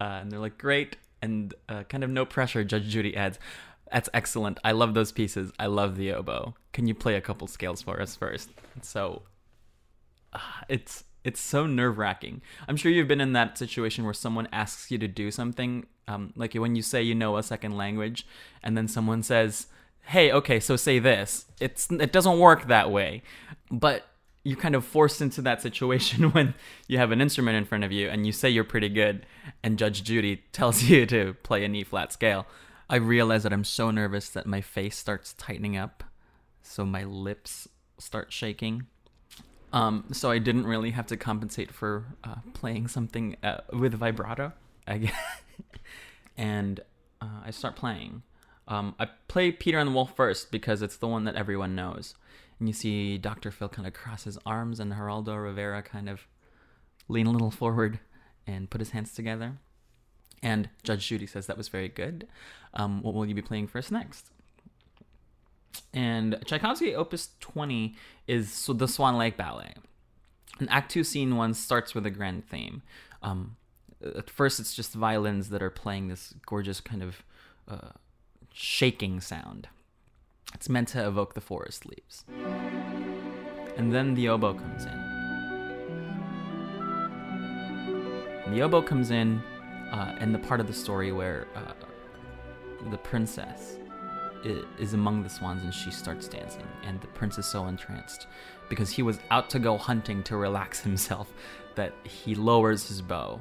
[0.00, 2.64] Uh, and they're like, "Great," and uh, kind of no pressure.
[2.64, 3.38] Judge Judy adds.
[3.92, 4.58] That's excellent.
[4.64, 5.52] I love those pieces.
[5.60, 6.54] I love the oboe.
[6.72, 8.50] Can you play a couple scales for us first?
[8.82, 9.22] So
[10.68, 12.40] it's it's so nerve wracking.
[12.68, 16.32] I'm sure you've been in that situation where someone asks you to do something, um,
[16.36, 18.24] like when you say you know a second language,
[18.62, 19.66] and then someone says,
[20.04, 23.22] "Hey, okay, so say this." It's it doesn't work that way,
[23.72, 24.06] but
[24.44, 26.54] you're kind of forced into that situation when
[26.86, 29.26] you have an instrument in front of you and you say you're pretty good,
[29.64, 32.46] and Judge Judy tells you to play an E flat scale.
[32.88, 36.04] I realize that I'm so nervous that my face starts tightening up,
[36.62, 38.86] so my lips start shaking
[39.76, 44.54] um, so I didn't really have to compensate for uh, playing something uh, with vibrato.
[44.86, 45.14] I guess.
[46.38, 46.80] and
[47.20, 48.22] uh, I start playing.
[48.68, 52.14] Um, I play Peter and the Wolf first because it's the one that everyone knows.
[52.58, 53.50] And you see Dr.
[53.50, 56.26] Phil kind of cross his arms and Geraldo Rivera kind of
[57.06, 58.00] lean a little forward
[58.46, 59.58] and put his hands together.
[60.42, 62.26] And Judge Judy says that was very good.
[62.72, 64.30] Um, what will you be playing first next?
[65.92, 67.94] And Tchaikovsky Opus 20
[68.26, 69.74] is the Swan Lake Ballet.
[70.58, 72.82] And Act 2, Scene 1 starts with a grand theme.
[73.22, 73.56] Um,
[74.02, 77.22] at first, it's just violins that are playing this gorgeous kind of
[77.68, 77.90] uh,
[78.52, 79.68] shaking sound.
[80.54, 82.24] It's meant to evoke the forest leaves.
[83.76, 85.16] And then the oboe comes in.
[88.54, 89.42] The oboe comes in
[89.92, 91.72] uh, in the part of the story where uh,
[92.90, 93.78] the princess
[94.44, 96.66] is among the swans and she starts dancing.
[96.84, 98.26] And the prince is so entranced
[98.68, 101.32] because he was out to go hunting to relax himself
[101.74, 103.40] that he lowers his bow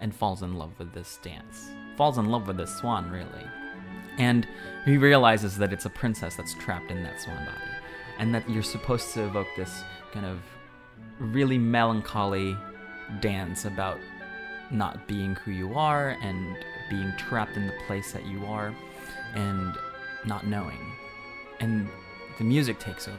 [0.00, 1.70] and falls in love with this dance.
[1.96, 3.46] Falls in love with this swan, really.
[4.18, 4.46] And
[4.84, 7.58] he realizes that it's a princess that's trapped in that swan body.
[8.18, 10.40] And that you're supposed to evoke this kind of
[11.18, 12.56] really melancholy
[13.20, 13.98] dance about
[14.70, 16.56] not being who you are and
[16.90, 18.74] being trapped in the place that you are
[19.34, 19.76] and
[20.26, 20.78] not knowing.
[21.60, 21.88] And
[22.38, 23.18] the music takes over.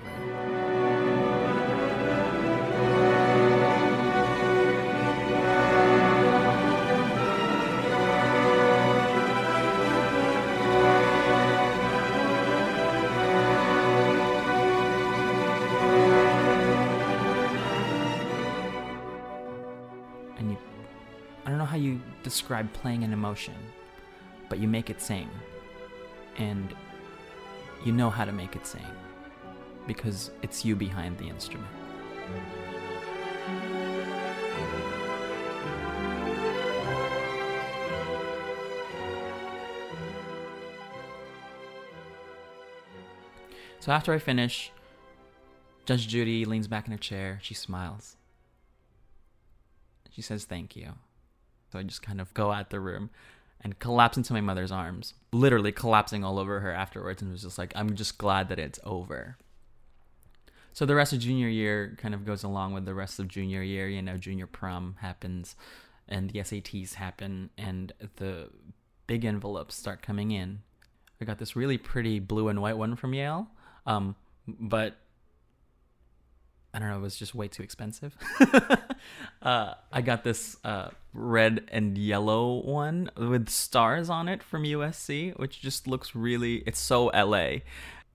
[20.38, 20.58] and you
[21.46, 23.56] I don't know how you describe playing an emotion,
[24.50, 25.30] but you make it sing.
[26.38, 26.74] And
[27.86, 28.86] you know how to make it sing
[29.88, 31.70] because it's you behind the instrument.
[43.80, 44.72] So after I finish,
[45.86, 47.40] Judge Judy leans back in her chair.
[47.42, 48.16] She smiles.
[50.10, 50.94] She says thank you.
[51.70, 53.10] So I just kind of go out the room
[53.64, 57.58] and collapse into my mother's arms, literally collapsing all over her afterwards, and was just
[57.58, 59.38] like, I'm just glad that it's over.
[60.74, 63.62] So the rest of junior year kind of goes along with the rest of junior
[63.62, 63.88] year.
[63.88, 65.56] You know, junior prom happens,
[66.10, 68.50] and the SATs happen, and the
[69.08, 70.60] big envelopes start coming in.
[71.22, 73.48] I got this really pretty blue and white one from Yale,
[73.86, 74.16] um,
[74.48, 74.98] but
[76.74, 78.18] I don't know, it was just way too expensive.
[79.42, 85.38] uh, I got this uh, red and yellow one with stars on it from USC,
[85.38, 87.58] which just looks really it's so LA.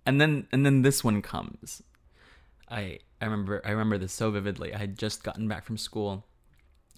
[0.05, 1.83] And then and then this one comes.
[2.69, 4.75] I I remember I remember this so vividly.
[4.75, 6.25] I had just gotten back from school.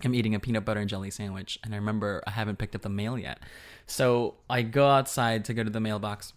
[0.02, 2.80] I'm eating a peanut butter and jelly sandwich, and I remember I haven't picked up
[2.80, 3.40] the mail yet.
[3.86, 6.32] So I go outside to go to the mailbox.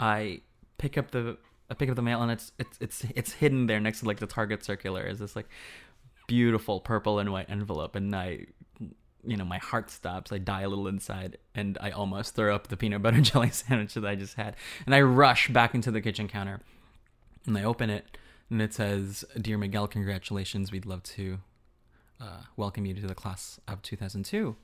[0.00, 0.40] I
[0.78, 1.36] pick up the
[1.70, 4.18] I pick up the mail and it's it's it's it's hidden there next to like
[4.18, 5.04] the Target circular.
[5.04, 5.48] Is this like
[6.26, 8.46] beautiful purple and white envelope and I
[9.24, 10.32] you know my heart stops.
[10.32, 13.94] I die a little inside and I almost throw up the peanut butter jelly sandwich
[13.94, 16.60] that I just had and I rush back into the kitchen counter
[17.46, 18.16] and I open it
[18.50, 20.70] and it says dear Miguel congratulations.
[20.70, 21.38] We'd love to
[22.20, 24.56] uh, welcome you to the class of 2002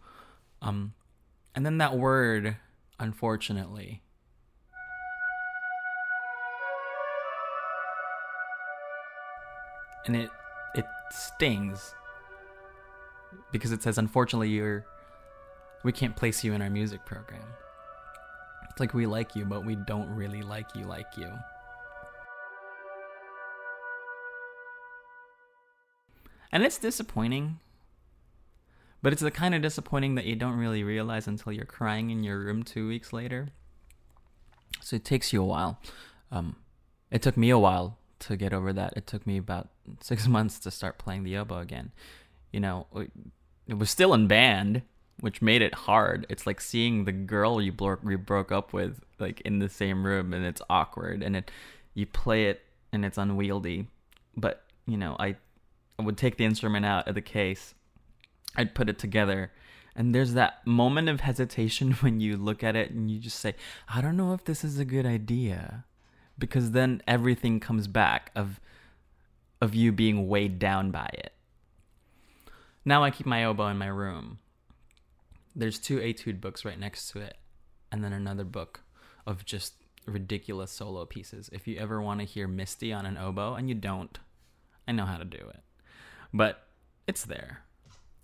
[0.63, 0.95] um
[1.55, 2.57] and then that word
[2.99, 4.03] unfortunately
[10.07, 10.31] and it
[10.75, 11.95] it stings.
[13.51, 14.85] Because it says unfortunately you're
[15.85, 17.45] we can't place you in our music program.
[18.71, 21.31] It's like we like you but we don't really like you like you.
[26.51, 27.59] And it's disappointing.
[29.01, 32.23] But it's the kind of disappointing that you don't really realize until you're crying in
[32.23, 33.49] your room two weeks later.
[34.81, 35.81] So it takes you a while.
[36.31, 36.57] Um,
[37.11, 38.95] it took me a while to get over that.
[38.97, 39.69] It took me about
[40.01, 41.93] six months to start playing the oboe again.
[42.53, 42.87] You know,
[43.67, 44.83] it was still in band,
[45.21, 46.27] which made it hard.
[46.29, 50.05] It's like seeing the girl you, bro- you broke up with like in the same
[50.05, 51.23] room, and it's awkward.
[51.23, 51.51] And it,
[51.95, 53.87] you play it, and it's unwieldy.
[54.37, 55.37] But you know, I,
[55.99, 57.75] I would take the instrument out of the case,
[58.57, 59.53] I'd put it together.
[59.95, 63.55] And there's that moment of hesitation when you look at it and you just say,
[63.89, 65.85] I don't know if this is a good idea
[66.43, 68.59] because then everything comes back of
[69.61, 71.33] of you being weighed down by it.
[72.85, 74.41] Now I keep my oboe in my room.
[75.55, 77.37] There's two etude books right next to it,
[77.93, 78.81] and then another book
[79.25, 79.75] of just
[80.05, 81.49] ridiculous solo pieces.
[81.53, 84.19] If you ever want to hear Misty on an oboe, and you don't,
[84.89, 85.61] I know how to do it.
[86.35, 86.67] But
[87.07, 87.63] it's there.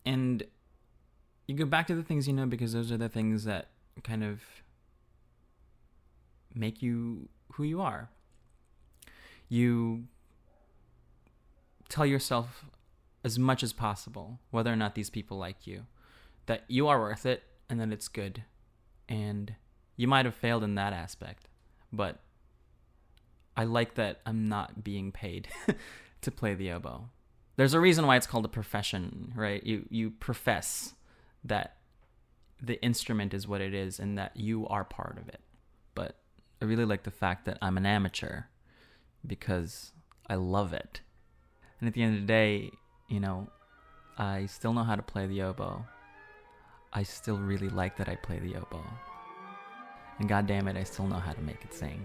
[0.04, 0.42] And
[1.46, 3.68] you go back to the things you know because those are the things that
[4.02, 4.40] kind of
[6.52, 8.10] make you who you are.
[9.48, 10.04] You
[11.88, 12.64] tell yourself
[13.24, 15.86] as much as possible whether or not these people like you,
[16.46, 18.44] that you are worth it and that it's good.
[19.08, 19.54] And
[19.96, 21.48] you might have failed in that aspect,
[21.92, 22.20] but
[23.56, 25.48] I like that I'm not being paid
[26.22, 27.08] to play the oboe.
[27.56, 29.64] There's a reason why it's called a profession, right?
[29.64, 30.94] You you profess
[31.42, 31.78] that
[32.62, 35.40] the instrument is what it is and that you are part of it.
[36.60, 38.42] I really like the fact that I'm an amateur
[39.26, 39.92] because
[40.26, 41.00] I love it.
[41.80, 42.70] And at the end of the day,
[43.08, 43.48] you know,
[44.16, 45.84] I still know how to play the oboe.
[46.92, 48.84] I still really like that I play the oboe.
[50.18, 52.04] And god damn it, I still know how to make it sing.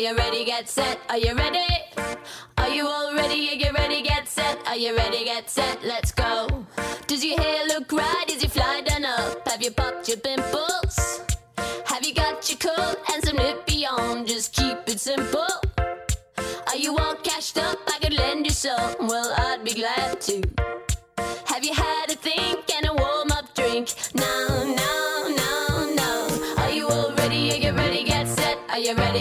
[0.00, 0.44] You ready?
[0.46, 0.98] Get set.
[1.10, 1.68] Are you ready?
[2.56, 3.50] Are you all ready?
[3.50, 4.00] Are you ready?
[4.00, 4.58] Get set.
[4.66, 5.24] Are you ready?
[5.24, 5.84] Get set.
[5.84, 6.64] Let's go.
[7.06, 8.24] Does your hair look right?
[8.30, 9.46] Is your fly done up?
[9.46, 11.20] Have you popped your pimples?
[11.84, 14.24] Have you got your coat and some nippy on?
[14.24, 15.46] Just keep it simple.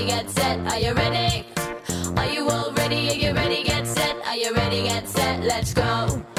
[0.10, 0.58] Get set.
[0.72, 1.46] Are you ready?
[2.18, 3.10] Are you all ready?
[3.12, 3.62] Are you ready?
[3.64, 4.16] Get set.
[4.26, 4.82] Are you ready?
[4.82, 5.44] Get set.
[5.44, 6.39] Let's go.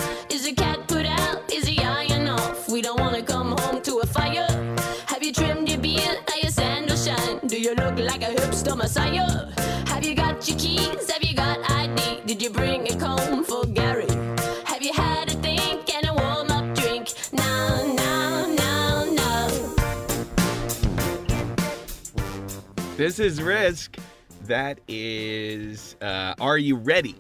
[23.01, 23.97] This is Risk.
[24.43, 27.15] That is uh, Are You Ready?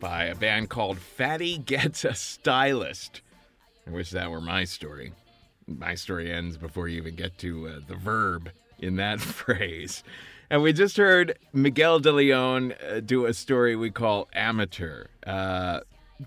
[0.00, 3.22] by a band called Fatty Gets a Stylist.
[3.86, 5.12] I wish that were my story.
[5.68, 8.50] My story ends before you even get to uh, the verb
[8.80, 10.02] in that phrase.
[10.50, 15.06] And we just heard Miguel de Leon uh, do a story we call Amateur.
[15.24, 15.78] Uh,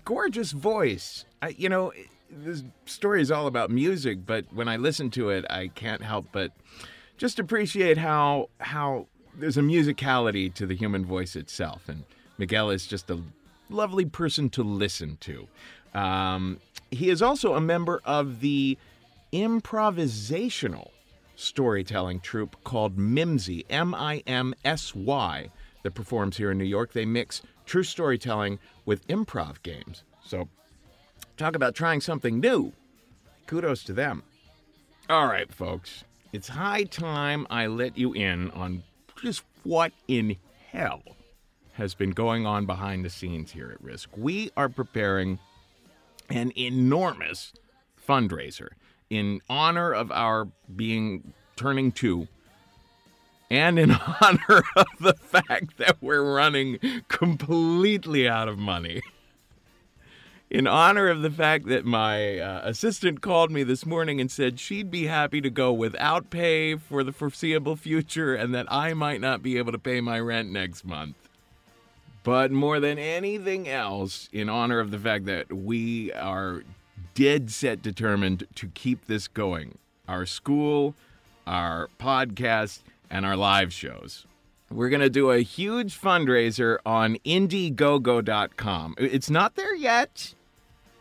[0.06, 1.26] gorgeous voice.
[1.42, 1.92] I, you know,
[2.30, 6.28] this story is all about music, but when I listen to it, I can't help
[6.32, 6.52] but
[7.18, 9.06] just appreciate how how
[9.36, 12.04] there's a musicality to the human voice itself, and
[12.38, 13.20] Miguel is just a
[13.68, 15.46] lovely person to listen to.
[15.94, 16.60] Um,
[16.90, 18.78] he is also a member of the
[19.32, 20.90] improvisational
[21.36, 25.50] storytelling troupe called Mimsy, M I M S Y,
[25.82, 26.92] that performs here in New York.
[26.92, 30.04] They mix true storytelling with improv games.
[30.24, 30.48] So,
[31.36, 32.72] talk about trying something new.
[33.46, 34.22] Kudos to them.
[35.08, 36.04] All right, folks.
[36.30, 38.82] It's high time I let you in on
[39.22, 40.36] just what in
[40.70, 41.02] hell
[41.72, 44.10] has been going on behind the scenes here at Risk.
[44.14, 45.38] We are preparing
[46.28, 47.54] an enormous
[48.06, 48.68] fundraiser
[49.08, 52.28] in honor of our being turning two
[53.50, 59.00] and in honor of the fact that we're running completely out of money.
[60.50, 64.58] In honor of the fact that my uh, assistant called me this morning and said
[64.58, 69.20] she'd be happy to go without pay for the foreseeable future and that I might
[69.20, 71.16] not be able to pay my rent next month.
[72.22, 76.62] But more than anything else, in honor of the fact that we are
[77.14, 79.76] dead set determined to keep this going
[80.08, 80.94] our school,
[81.46, 82.80] our podcast,
[83.10, 84.24] and our live shows.
[84.70, 88.94] We're going to do a huge fundraiser on Indiegogo.com.
[88.98, 90.34] It's not there yet,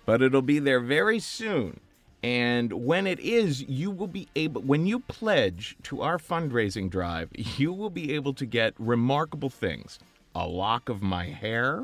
[0.07, 1.81] but it'll be there very soon.
[2.23, 7.29] And when it is, you will be able, when you pledge to our fundraising drive,
[7.35, 9.99] you will be able to get remarkable things
[10.33, 11.83] a lock of my hair,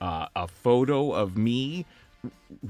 [0.00, 1.86] uh, a photo of me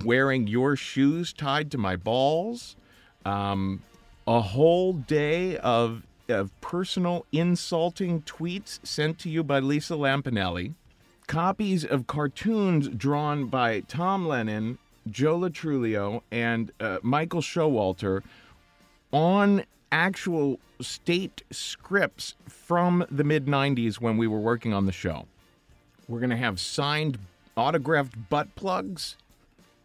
[0.05, 2.77] wearing your shoes tied to my balls,
[3.25, 3.83] um,
[4.27, 10.75] a whole day of, of personal insulting tweets sent to you by Lisa Lampanelli,
[11.27, 14.79] copies of cartoons drawn by Tom Lennon,
[15.11, 18.23] Joe Lo Truglio, and uh, Michael Showalter
[19.13, 25.27] on actual state scripts from the mid 90s when we were working on the show.
[26.09, 27.19] We're going to have signed
[27.57, 29.17] autographed butt plugs.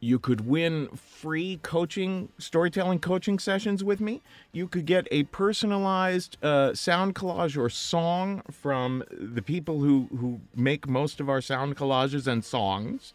[0.03, 4.21] You could win free coaching, storytelling coaching sessions with me.
[4.51, 10.41] You could get a personalized uh, sound collage or song from the people who, who
[10.55, 13.13] make most of our sound collages and songs.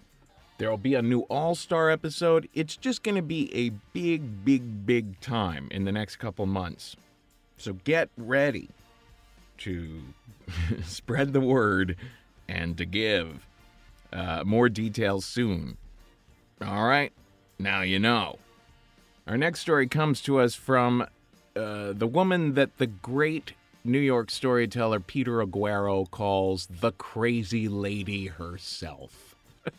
[0.59, 2.49] There will be a new All Star episode.
[2.55, 6.97] It's just going to be a big, big, big time in the next couple months.
[7.57, 8.71] So get ready.
[9.59, 10.03] to
[10.85, 11.97] spread the word
[12.49, 13.45] and to give.
[14.13, 15.77] Uh, more details soon.
[16.65, 17.13] All right,
[17.59, 18.39] now you know.
[19.27, 21.03] Our next story comes to us from
[21.55, 23.53] uh, the woman that the great
[23.85, 29.37] New York storyteller Peter Aguero calls the crazy lady herself.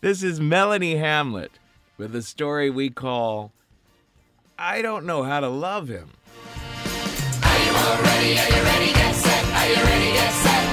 [0.00, 1.58] this is Melanie Hamlett
[1.98, 3.52] with a story we call
[4.58, 6.08] I Don't Know How to Love Him.
[7.42, 7.58] I
[9.74, 10.67] don't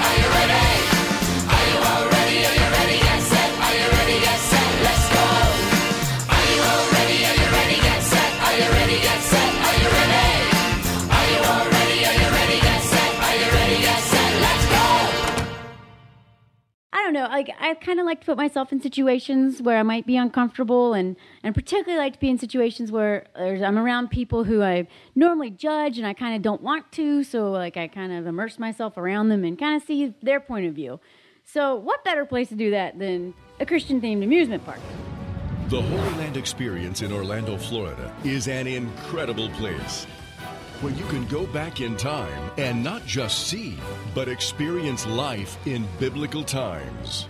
[17.15, 17.23] know.
[17.23, 20.93] Like I kind of like to put myself in situations where I might be uncomfortable,
[20.93, 25.49] and and particularly like to be in situations where I'm around people who I normally
[25.49, 27.23] judge, and I kind of don't want to.
[27.23, 30.67] So like I kind of immerse myself around them and kind of see their point
[30.67, 30.99] of view.
[31.45, 34.79] So what better place to do that than a Christian themed amusement park?
[35.69, 40.05] The Holy Land Experience in Orlando, Florida is an incredible place
[40.81, 43.77] where you can go back in time and not just see,
[44.13, 47.27] but experience life in biblical times.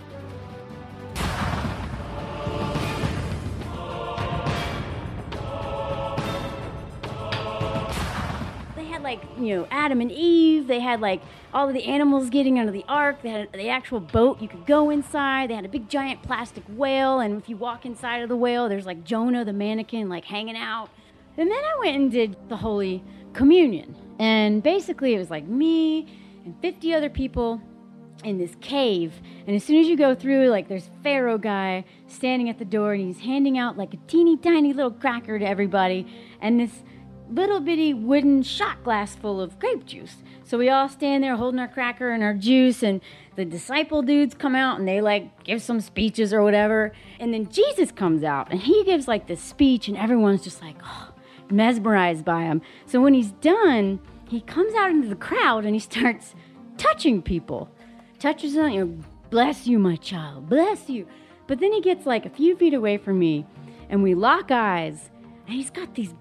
[8.74, 10.66] They had like you know Adam and Eve.
[10.66, 11.22] They had like
[11.54, 13.22] all of the animals getting under the ark.
[13.22, 15.50] They had the actual boat you could go inside.
[15.50, 18.68] They had a big giant plastic whale, and if you walk inside of the whale,
[18.68, 20.90] there's like Jonah the mannequin like hanging out.
[21.38, 23.02] And then I went and did the Holy
[23.36, 26.06] Communion, and basically it was like me
[26.46, 27.60] and 50 other people
[28.24, 29.12] in this cave.
[29.46, 32.94] And as soon as you go through, like there's Pharaoh guy standing at the door,
[32.94, 36.06] and he's handing out like a teeny tiny little cracker to everybody,
[36.40, 36.82] and this
[37.30, 40.16] little bitty wooden shot glass full of grape juice.
[40.44, 43.02] So we all stand there holding our cracker and our juice, and
[43.34, 46.92] the disciple dudes come out and they like give some speeches or whatever.
[47.20, 50.76] And then Jesus comes out and he gives like this speech, and everyone's just like,
[50.82, 51.12] oh,
[51.50, 52.62] mesmerized by him.
[52.86, 56.34] So when he's done, he comes out into the crowd and he starts
[56.76, 57.70] touching people.
[58.18, 61.06] Touches them, you know, bless you, my child, bless you.
[61.46, 63.46] But then he gets like a few feet away from me,
[63.88, 65.10] and we lock eyes,
[65.46, 66.14] and he's got these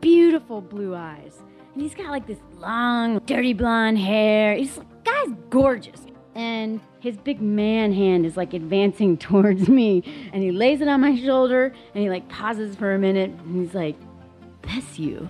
[0.00, 1.42] beautiful blue eyes.
[1.74, 4.54] And he's got like this long, dirty blonde hair.
[4.54, 6.00] He's like, guy's gorgeous.
[6.34, 10.02] And his big man hand is like advancing towards me.
[10.32, 13.62] And he lays it on my shoulder and he like pauses for a minute and
[13.64, 13.96] he's like,
[14.62, 15.28] Bless you.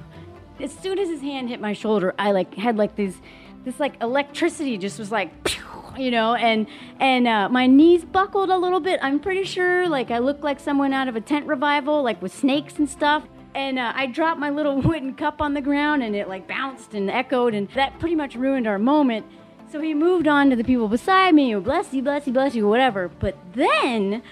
[0.61, 3.17] As soon as his hand hit my shoulder, I like had like this
[3.65, 5.31] this like electricity just was like
[5.97, 6.67] you know and
[7.01, 10.59] and uh, my knees buckled a little bit i'm pretty sure like i looked like
[10.59, 13.23] someone out of a tent revival like with snakes and stuff
[13.55, 16.95] and uh, I dropped my little wooden cup on the ground and it like bounced
[16.95, 19.27] and echoed and that pretty much ruined our moment.
[19.71, 22.69] So he moved on to the people beside me, bless you, bless you, bless you,
[22.69, 23.09] whatever.
[23.09, 24.23] But then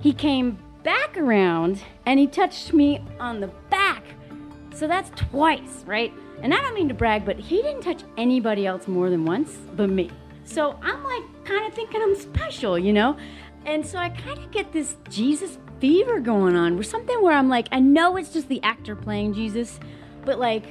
[0.00, 4.04] he came back around and he touched me on the back.
[4.74, 6.12] So that's twice, right?
[6.42, 9.56] And I don't mean to brag, but he didn't touch anybody else more than once
[9.76, 10.10] but me.
[10.44, 13.16] So I'm like kind of thinking I'm special, you know?
[13.64, 17.48] And so I kind of get this Jesus fever going on, where something where I'm
[17.48, 19.78] like, I know it's just the actor playing Jesus,
[20.24, 20.64] but like,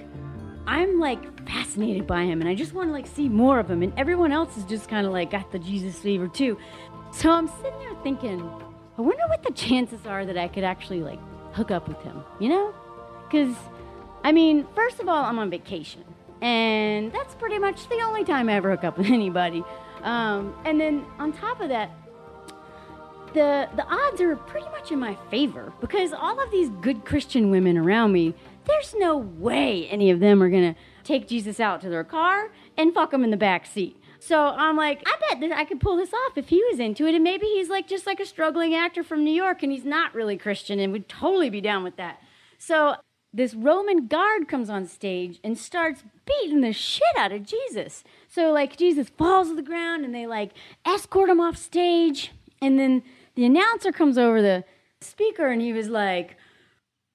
[0.68, 3.82] I'm like fascinated by him and I just want to like see more of him.
[3.82, 6.58] And everyone else is just kind of like got the Jesus fever too.
[7.14, 8.42] So I'm sitting there thinking,
[8.98, 11.20] I wonder what the chances are that I could actually like
[11.54, 12.74] hook up with him, you know?
[13.24, 13.56] Because,
[14.24, 16.04] I mean, first of all, I'm on vacation.
[16.42, 19.64] And that's pretty much the only time I ever hook up with anybody.
[20.04, 21.92] Um, and then on top of that,
[23.34, 27.50] the the odds are pretty much in my favor because all of these good Christian
[27.50, 28.34] women around me,
[28.66, 32.94] there's no way any of them are gonna take Jesus out to their car and
[32.94, 33.98] fuck him in the back seat.
[34.20, 37.08] So I'm like, I bet that I could pull this off if he was into
[37.08, 39.86] it, and maybe he's like just like a struggling actor from New York, and he's
[39.86, 42.22] not really Christian, and would totally be down with that.
[42.58, 42.96] So
[43.34, 48.04] this Roman guard comes on stage and starts beating the shit out of Jesus.
[48.28, 50.52] So like Jesus falls to the ground, and they like
[50.86, 53.04] escort him off stage, and then
[53.36, 54.64] the announcer comes over the
[55.00, 56.36] speaker and he was like,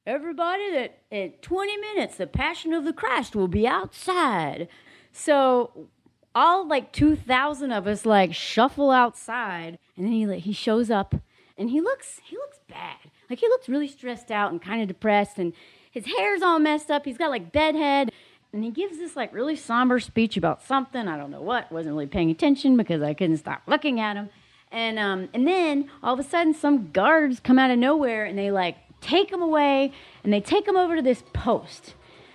[0.07, 4.69] Everybody, that in 20 minutes, the Passion of the Christ will be outside.
[5.11, 5.89] So
[6.33, 11.17] all like 2,000 of us like shuffle outside, and then he like, he shows up,
[11.59, 12.99] and he looks he looks bad.
[13.29, 15.53] Like he looks really stressed out and kind of depressed, and
[15.97, 17.07] his hair's all messed up.
[17.07, 18.13] He's got like bedhead,
[18.53, 21.73] and he gives this like really somber speech about something I don't know what.
[21.73, 24.29] Wasn't really paying attention because I couldn't stop looking at him.
[24.71, 28.39] And um, and then all of a sudden, some guards come out of nowhere and
[28.39, 29.91] they like take him away
[30.23, 31.95] and they take him over to this post.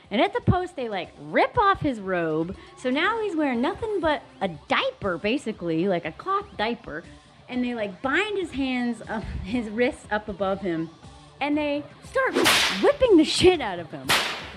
[0.10, 2.56] And at the post, they like rip off his robe.
[2.80, 7.04] So now he's wearing nothing but a diaper, basically, like a cloth diaper.
[7.48, 10.90] And they like bind his hands, up, his wrists up above him.
[11.42, 12.36] And they start
[12.82, 14.08] whipping the shit out of him.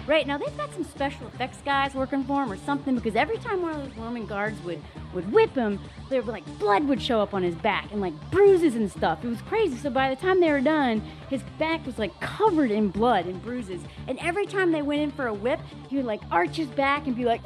[0.06, 3.38] Right now, they've got some special effects guys working for him or something because every
[3.38, 4.82] time one of those Roman guards would,
[5.14, 5.80] would whip him,
[6.10, 9.24] there would like blood would show up on his back and like bruises and stuff.
[9.24, 9.78] It was crazy.
[9.78, 13.42] So by the time they were done, his back was like covered in blood and
[13.42, 13.80] bruises.
[14.06, 17.06] And every time they went in for a whip, he would like arch his back
[17.06, 17.40] and be like,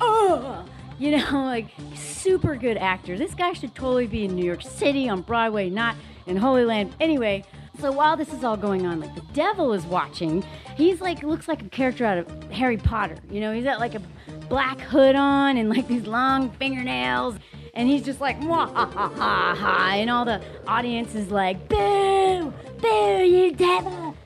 [0.00, 0.64] oh.
[0.98, 3.16] You know, like super good actor.
[3.16, 6.94] This guy should totally be in New York City on Broadway, not in Holy Land.
[7.00, 7.44] Anyway,
[7.78, 10.42] so while this is all going on, like the devil is watching.
[10.76, 13.16] He's like looks like a character out of Harry Potter.
[13.30, 14.02] You know, he's got like a
[14.48, 17.36] black hood on and like these long fingernails.
[17.74, 19.92] And he's just like, ha, ha, ha, ha.
[19.94, 24.16] And all the audience is like, boo, boo, you devil.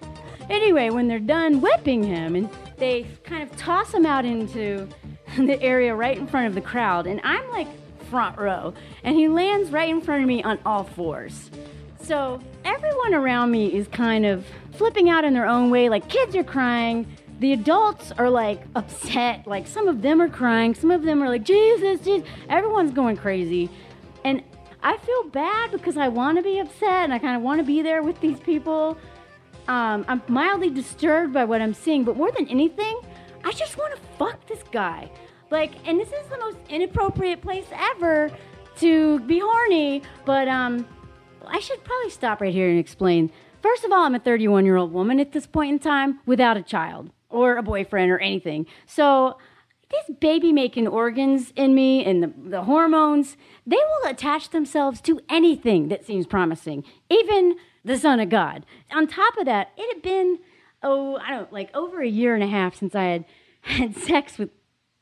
[0.49, 4.89] Anyway, when they're done whipping him and they kind of toss him out into
[5.39, 7.69] the area right in front of the crowd, and I'm like
[8.11, 8.75] front row,
[9.05, 11.51] and he lands right in front of me on all fours.
[12.03, 16.35] So everyone around me is kind of flipping out in their own way, like kids
[16.35, 17.07] are crying.
[17.39, 21.29] The adults are like upset, like some of them are crying, some of them are
[21.29, 22.29] like, Jesus, Jesus.
[22.49, 23.71] Everyone's going crazy.
[24.25, 24.43] And
[24.83, 27.65] I feel bad because I want to be upset and I kind of want to
[27.65, 28.99] be there with these people.
[29.69, 33.01] Um, I'm mildly disturbed by what I'm seeing, but more than anything,
[33.45, 35.11] I just want to fuck this guy.
[35.51, 38.31] Like, and this is the most inappropriate place ever
[38.77, 40.87] to be horny, but um,
[41.47, 43.31] I should probably stop right here and explain.
[43.63, 46.57] First of all, I'm a 31 year old woman at this point in time without
[46.57, 48.67] a child or a boyfriend or anything.
[48.87, 49.39] So
[49.91, 53.37] these baby making organs in me and the, the hormones,
[53.67, 58.65] they will attach themselves to anything that seems promising, even the Son of God.
[58.93, 60.39] On top of that, it had been,
[60.83, 63.25] oh, I don't like over a year and a half since I had
[63.63, 64.51] had sex with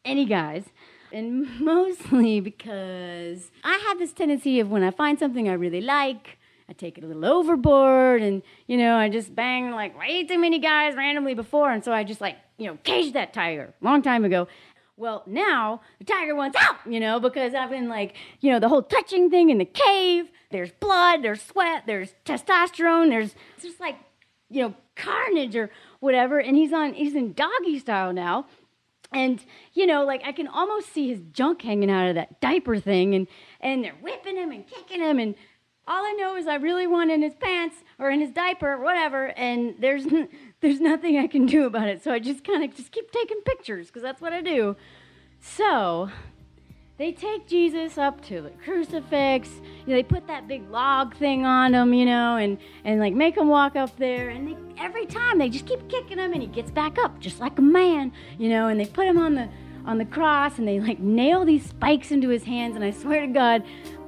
[0.04, 0.64] any guys.
[1.12, 6.38] And mostly because I have this tendency of when I find something I really like,
[6.68, 10.38] I take it a little overboard and, you know, I just bang like way too
[10.38, 11.70] many guys randomly before.
[11.70, 14.48] And so I just like, you know, caged that tiger long time ago.
[14.98, 18.68] Well, now the tiger wants out, you know, because I've been like, you know, the
[18.68, 20.30] whole touching thing in the cave.
[20.50, 23.96] There's blood, there's sweat, there's testosterone, there's just like,
[24.50, 25.70] you know, carnage or
[26.00, 26.38] whatever.
[26.38, 28.46] And he's on, he's in doggy style now
[29.12, 32.78] and you know like i can almost see his junk hanging out of that diaper
[32.78, 33.26] thing and
[33.60, 35.34] and they're whipping him and kicking him and
[35.86, 38.82] all i know is i really want in his pants or in his diaper or
[38.82, 40.06] whatever and there's
[40.60, 43.40] there's nothing i can do about it so i just kind of just keep taking
[43.44, 44.76] pictures because that's what i do
[45.40, 46.10] so
[46.98, 49.48] they take Jesus up to the crucifix.
[49.86, 53.14] You know, they put that big log thing on him, you know, and, and like
[53.14, 54.30] make him walk up there.
[54.30, 57.38] And they, every time they just keep kicking him, and he gets back up just
[57.38, 58.66] like a man, you know.
[58.66, 59.48] And they put him on the
[59.86, 62.74] on the cross, and they like nail these spikes into his hands.
[62.74, 63.62] And I swear to God,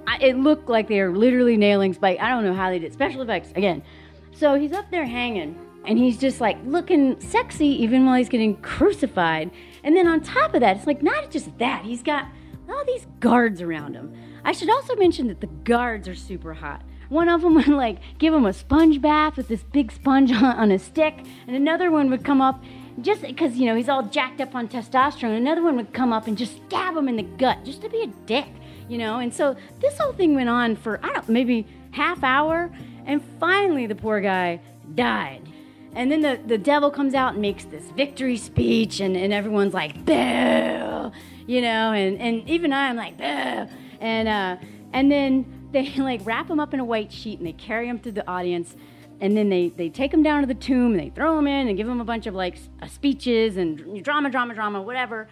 [0.09, 2.21] I, it looked like they were literally nailing spikes.
[2.21, 3.85] I don't know how they did special effects again.
[4.33, 8.57] So he's up there hanging, and he's just like looking sexy even while he's getting
[8.57, 9.53] crucified.
[9.85, 12.27] And then on top of that, it's like not just that, he's got
[12.71, 14.15] all these guards around him.
[14.45, 16.83] I should also mention that the guards are super hot.
[17.09, 20.45] One of them would like give him a sponge bath with this big sponge on,
[20.45, 22.63] on a stick, and another one would come up
[23.01, 25.37] just because you know he's all jacked up on testosterone.
[25.37, 28.03] Another one would come up and just stab him in the gut just to be
[28.03, 28.49] a dick,
[28.89, 29.19] you know.
[29.19, 32.71] And so this whole thing went on for I don't maybe half hour,
[33.07, 34.61] and finally the poor guy
[34.95, 35.49] died.
[35.95, 39.75] And then the, the devil comes out and makes this victory speech, and, and everyone's
[39.75, 41.11] like, boo,
[41.47, 43.75] you know, and, and even I, I'm like, boo.
[44.01, 44.57] And, uh,
[44.93, 47.99] and then they like wrap him up in a white sheet and they carry him
[47.99, 48.77] through the audience.
[49.21, 51.69] And then they, they take him down to the tomb and they throw him in
[51.69, 55.29] and give him a bunch of like uh, speeches and drama, drama, drama, whatever.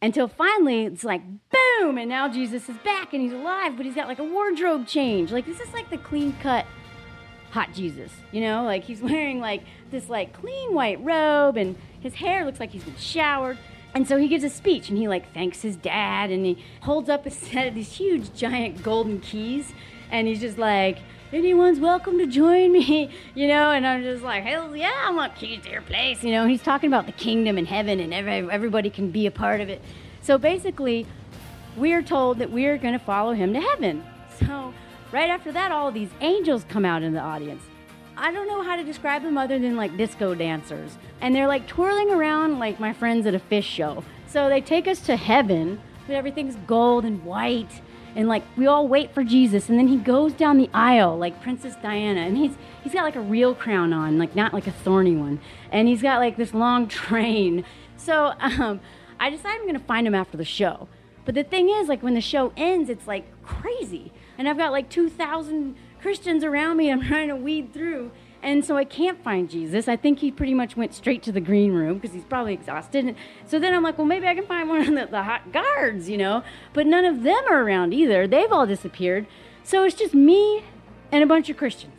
[0.00, 3.94] Until finally it's like, boom, and now Jesus is back and he's alive, but he's
[3.94, 5.32] got like a wardrobe change.
[5.32, 6.64] Like, this is like the clean cut
[7.50, 8.64] hot Jesus, you know?
[8.64, 12.84] Like, he's wearing like this like clean white robe and his hair looks like he's
[12.84, 13.58] been showered.
[13.98, 17.08] And so he gives a speech and he like thanks his dad and he holds
[17.08, 19.72] up a set of these huge giant golden keys
[20.12, 20.98] and he's just like,
[21.32, 23.72] anyone's welcome to join me, you know?
[23.72, 26.42] And I'm just like, hell yeah, I want keys to your place, you know?
[26.42, 29.60] And he's talking about the kingdom and heaven and every, everybody can be a part
[29.60, 29.82] of it.
[30.22, 31.04] So basically,
[31.76, 34.04] we're told that we're going to follow him to heaven.
[34.38, 34.72] So
[35.10, 37.64] right after that, all these angels come out in the audience.
[38.20, 40.98] I don't know how to describe them other than like disco dancers.
[41.20, 44.02] And they're like twirling around like my friends at a Phish show.
[44.26, 47.80] So they take us to heaven, where everything's gold and white.
[48.16, 51.40] and like we all wait for Jesus, and then he goes down the aisle like
[51.40, 52.52] Princess Diana, and he's
[52.82, 55.40] he's got like a real crown on, like not like a thorny one,
[55.70, 57.64] and he's got like this long train.
[57.96, 58.80] So um,
[59.20, 60.88] I decided I'm gonna find him after the show.
[61.24, 64.72] But the thing is, like when the show ends, it's like crazy, and I've got
[64.72, 66.90] like 2,000 Christians around me.
[66.90, 68.10] I'm trying to weed through.
[68.42, 69.88] And so I can't find Jesus.
[69.88, 73.16] I think he pretty much went straight to the green room because he's probably exhausted.
[73.46, 76.08] So then I'm like, well, maybe I can find one of the, the hot guards,
[76.08, 76.44] you know?
[76.72, 78.28] But none of them are around either.
[78.28, 79.26] They've all disappeared.
[79.64, 80.62] So it's just me
[81.10, 81.94] and a bunch of Christians.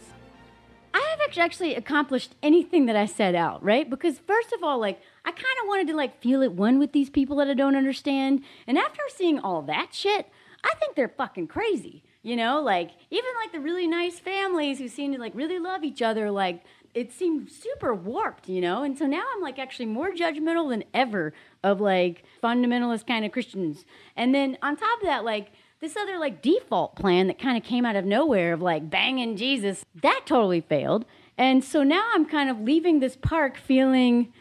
[0.93, 3.89] I have actually, actually accomplished anything that I set out, right?
[3.89, 6.93] Because first of all, like, I kind of wanted to like feel at one with
[6.93, 8.43] these people that I don't understand.
[8.65, 10.27] And after seeing all that shit,
[10.63, 12.03] I think they're fucking crazy.
[12.29, 15.83] You know, like even like the really nice families who seem to like really love
[15.83, 16.61] each other, like
[16.93, 18.83] it seemed super warped, you know?
[18.83, 23.31] And so now I'm like actually more judgmental than ever of like fundamentalist kind of
[23.31, 23.83] Christians.
[24.15, 27.63] And then on top of that, like this other like default plan that kind of
[27.63, 31.05] came out of nowhere of like banging Jesus, that totally failed.
[31.35, 34.31] And so now I'm kind of leaving this park feeling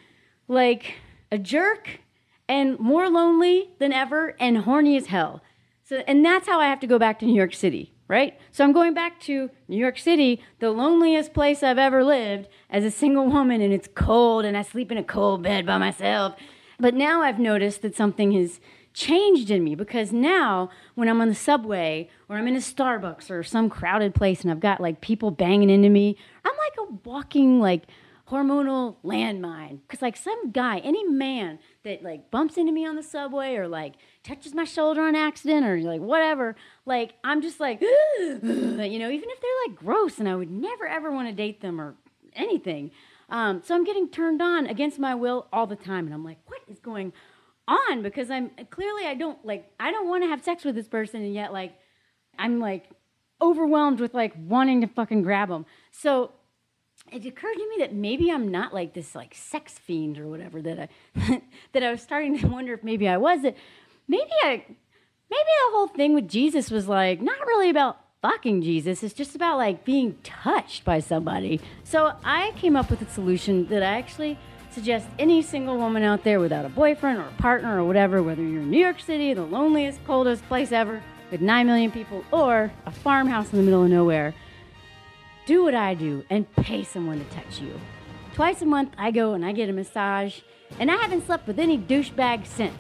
[0.47, 0.97] like
[1.32, 2.01] a jerk
[2.47, 5.41] and more lonely than ever and horny as hell.
[5.89, 8.39] So, and that's how I have to go back to New York City, right?
[8.53, 12.84] So I'm going back to New York City, the loneliest place I've ever lived as
[12.84, 16.34] a single woman, and it's cold, and I sleep in a cold bed by myself.
[16.78, 18.61] But now I've noticed that something has
[18.93, 23.30] changed in me because now when I'm on the subway or I'm in a Starbucks
[23.30, 27.09] or some crowded place and I've got like people banging into me, I'm like a
[27.09, 27.84] walking like
[28.30, 29.80] hormonal landmine.
[29.86, 33.68] Because like some guy, any man that like bumps into me on the subway or
[33.68, 33.95] like
[34.29, 36.55] touches my shoulder on accident or like whatever,
[36.85, 37.81] like I'm just like,
[38.20, 41.62] you know, even if they're like gross and I would never ever want to date
[41.62, 41.95] them or
[42.35, 42.91] anything.
[43.31, 46.39] Um, so I'm getting turned on against my will all the time, and I'm like,
[46.47, 47.12] what is going
[47.66, 48.03] on?
[48.03, 51.22] Because I'm clearly I don't like I don't want to have sex with this person,
[51.22, 51.74] and yet like
[52.39, 52.91] I'm like
[53.41, 55.64] overwhelmed with like wanting to fucking grab them.
[55.91, 56.33] So
[57.11, 60.61] it occurred to me that maybe I'm not like this like sex fiend or whatever
[60.62, 63.57] that I that I was starting to wonder if maybe I was it.
[64.09, 64.65] Maybe I
[65.31, 69.03] maybe the whole thing with Jesus was like not really about fucking Jesus.
[69.03, 71.61] It's just about like being touched by somebody.
[71.85, 74.39] So I came up with a solution that I actually
[74.71, 78.43] suggest any single woman out there without a boyfriend or a partner or whatever, whether
[78.43, 82.73] you're in New York City, the loneliest, coldest place ever, with 9 million people, or
[82.87, 84.35] a farmhouse in the middle of nowhere,
[85.47, 87.79] do what I do and pay someone to touch you.
[88.35, 90.41] Twice a month, I go and I get a massage,
[90.79, 92.77] and I haven't slept with any douchebag since.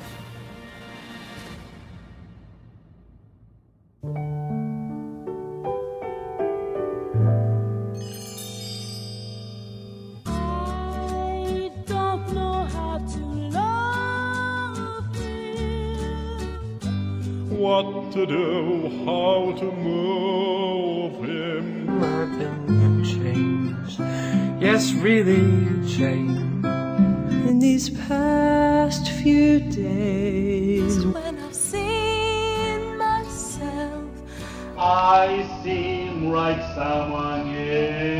[17.68, 22.02] What to do, how to move him.
[22.02, 24.00] I've been changed.
[24.58, 25.44] Yes, really
[25.86, 26.64] changed.
[27.50, 34.12] In these past few days, When I've seen myself,
[34.78, 35.26] I
[35.62, 38.17] seem like someone else.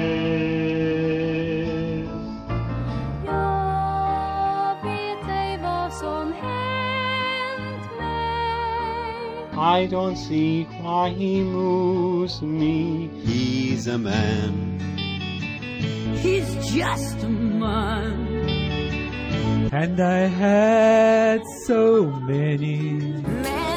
[9.58, 13.08] I don't see why he moves me.
[13.24, 14.78] He's a man.
[16.22, 18.38] he's just a man.
[19.72, 22.92] And I had so many.
[23.42, 23.67] Men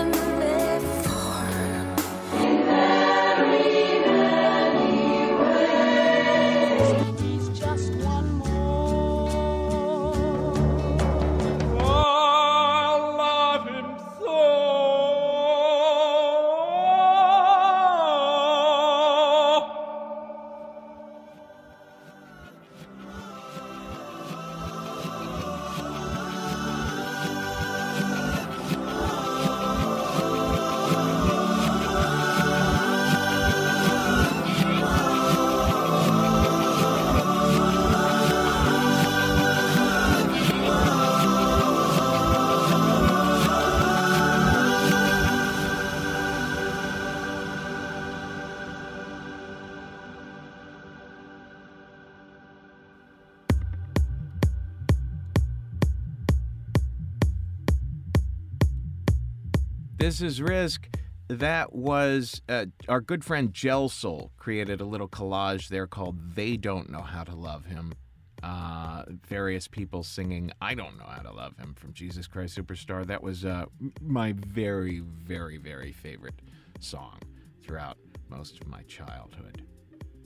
[60.02, 60.88] This is Risk.
[61.28, 66.89] That was uh, our good friend Gelsoul created a little collage there called They Don't
[66.89, 67.93] Know How to Love Him.
[68.41, 73.06] Uh, various people singing I Don't Know How to Love Him from Jesus Christ Superstar.
[73.06, 73.66] That was uh,
[74.02, 76.41] my very, very, very favorite
[76.80, 77.20] song
[77.64, 79.68] throughout most of my childhood.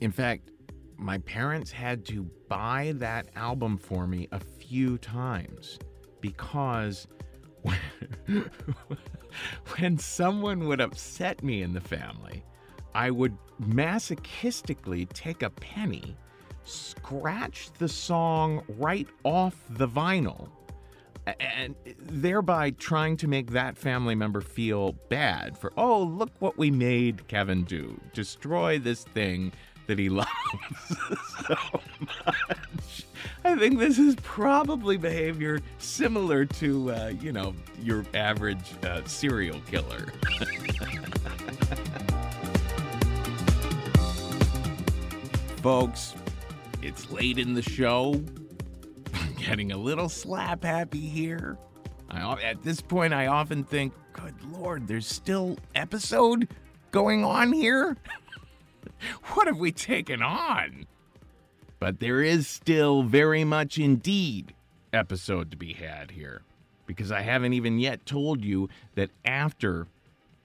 [0.00, 0.52] In fact,
[0.96, 5.78] my parents had to buy that album for me a few times
[6.22, 7.06] because
[9.78, 12.42] when, someone would upset me in the family,
[12.94, 16.16] I would masochistically take a penny,
[16.64, 20.48] scratch the song right off the vinyl,
[21.40, 26.70] and thereby trying to make that family member feel bad for, oh, look what we
[26.70, 28.00] made Kevin do.
[28.12, 29.52] Destroy this thing
[29.86, 30.30] that he loves
[31.46, 31.56] so
[32.00, 33.04] much.
[33.44, 39.60] I think this is probably behavior similar to, uh, you know, your average uh, serial
[39.70, 40.12] killer.
[45.62, 46.14] Folks,
[46.82, 48.20] it's late in the show.
[49.14, 51.56] I'm getting a little slap happy here.
[52.10, 56.48] I, at this point, I often think, good lord, there's still episode
[56.90, 57.96] going on here?
[59.34, 60.86] what have we taken on?
[61.78, 64.54] But there is still very much indeed
[64.92, 66.42] episode to be had here.
[66.86, 69.88] Because I haven't even yet told you that after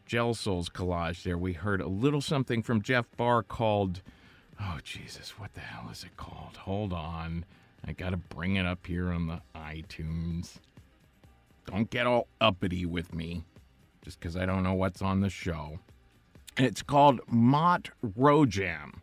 [0.05, 4.01] Gel Souls collage there, we heard a little something from Jeff Barr called
[4.59, 6.57] Oh Jesus, what the hell is it called?
[6.57, 7.45] Hold on.
[7.85, 10.57] I gotta bring it up here on the iTunes.
[11.65, 13.43] Don't get all uppity with me
[14.03, 15.79] just because I don't know what's on the show.
[16.57, 18.95] It's called Mott Rojam.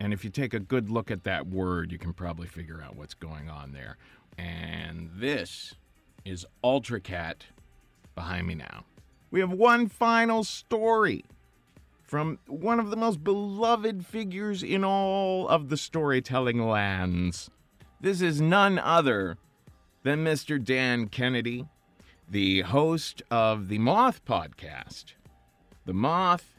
[0.00, 2.96] And if you take a good look at that word, you can probably figure out
[2.96, 3.96] what's going on there.
[4.38, 5.74] And this
[6.24, 7.42] is Ultracat
[8.14, 8.84] behind me now.
[9.30, 11.24] We have one final story
[12.02, 17.50] from one of the most beloved figures in all of the storytelling lands.
[18.00, 19.36] This is none other
[20.02, 20.62] than Mr.
[20.62, 21.66] Dan Kennedy,
[22.28, 25.14] the host of the Moth podcast.
[25.86, 26.53] The Moth,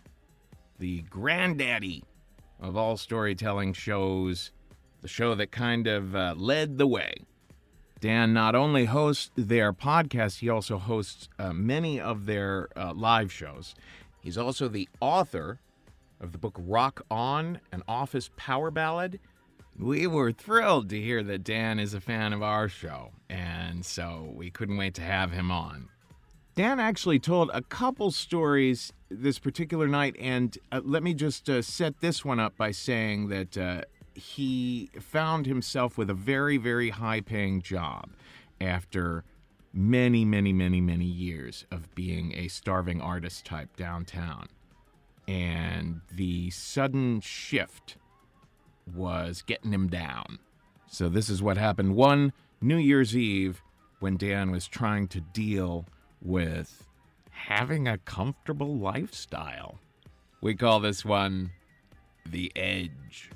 [0.80, 2.04] the granddaddy
[2.60, 4.52] of all storytelling shows,
[5.02, 7.16] the show that kind of uh, led the way.
[8.00, 13.32] Dan not only hosts their podcast, he also hosts uh, many of their uh, live
[13.32, 13.74] shows.
[14.22, 15.60] He's also the author
[16.20, 19.20] of the book Rock On, an office power ballad.
[19.78, 24.32] We were thrilled to hear that Dan is a fan of our show, and so
[24.34, 25.90] we couldn't wait to have him on.
[26.56, 31.62] Dan actually told a couple stories this particular night, and uh, let me just uh,
[31.62, 33.82] set this one up by saying that uh,
[34.14, 38.10] he found himself with a very, very high paying job
[38.62, 39.26] after
[39.74, 44.48] many, many, many, many years of being a starving artist type downtown.
[45.28, 47.98] And the sudden shift
[48.96, 50.40] was getting him down.
[50.88, 52.32] So, this is what happened one
[52.62, 53.62] New Year's Eve
[54.00, 55.86] when Dan was trying to deal
[56.26, 56.88] with
[57.30, 59.80] having a comfortable lifestyle.
[60.42, 61.52] We call this one
[62.26, 63.30] The Edge.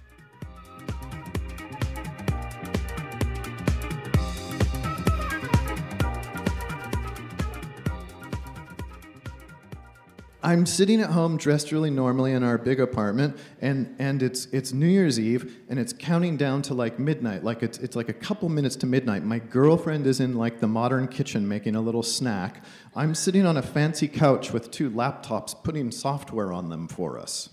[10.42, 14.72] I'm sitting at home dressed really normally in our big apartment, and, and it's, it's
[14.72, 17.44] New Year's Eve, and it's counting down to like midnight.
[17.44, 19.24] Like it's, it's like a couple minutes to midnight.
[19.24, 22.64] My girlfriend is in like the modern kitchen making a little snack.
[22.96, 27.50] I'm sitting on a fancy couch with two laptops putting software on them for us.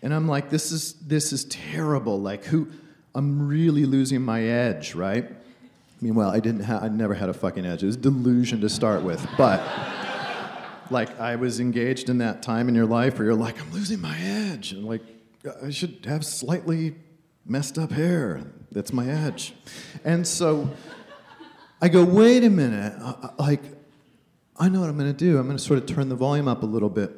[0.00, 2.20] And I'm like, this is, this is terrible.
[2.20, 2.68] Like, who,
[3.12, 5.28] I'm really losing my edge, right?
[6.00, 7.82] Meanwhile, I didn't ha- I never had a fucking edge.
[7.82, 9.60] It was delusion to start with, but
[10.90, 14.00] like I was engaged in that time in your life where you're like, I'm losing
[14.00, 15.02] my edge, and like
[15.62, 16.94] I should have slightly
[17.46, 18.42] messed up hair.
[18.72, 19.54] That's my edge.
[20.04, 20.70] And so
[21.80, 23.62] I go, wait a minute, I- I- like
[24.56, 25.38] I know what I'm going to do.
[25.38, 27.10] I'm going to sort of turn the volume up a little bit.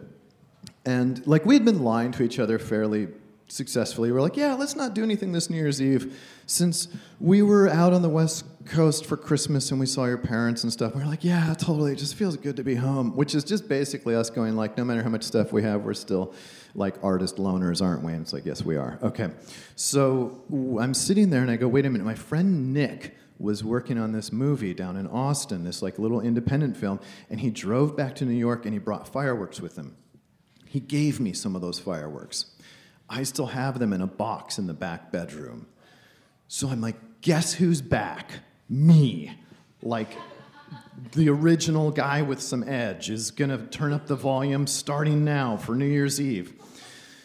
[0.86, 3.08] And like we had been lying to each other fairly
[3.48, 4.10] successfully.
[4.12, 6.18] We're like, yeah, let's not do anything this New Year's Eve.
[6.46, 6.88] Since
[7.20, 10.72] we were out on the West Coast for Christmas and we saw your parents and
[10.72, 11.92] stuff, we are like, yeah, totally.
[11.92, 13.16] It just feels good to be home.
[13.16, 15.94] Which is just basically us going like, no matter how much stuff we have, we're
[15.94, 16.34] still
[16.74, 18.12] like artist loners, aren't we?
[18.12, 18.98] And it's like, yes, we are.
[19.02, 19.30] Okay.
[19.76, 20.42] So
[20.80, 22.04] I'm sitting there and I go, wait a minute.
[22.04, 26.76] My friend Nick was working on this movie down in Austin, this like little independent
[26.76, 29.96] film, and he drove back to New York and he brought fireworks with him.
[30.64, 32.55] He gave me some of those fireworks.
[33.08, 35.66] I still have them in a box in the back bedroom.
[36.48, 38.30] So I'm like, guess who's back?
[38.68, 39.38] Me.
[39.82, 40.10] Like,
[41.12, 45.74] the original guy with some edge is gonna turn up the volume starting now for
[45.74, 46.54] New Year's Eve.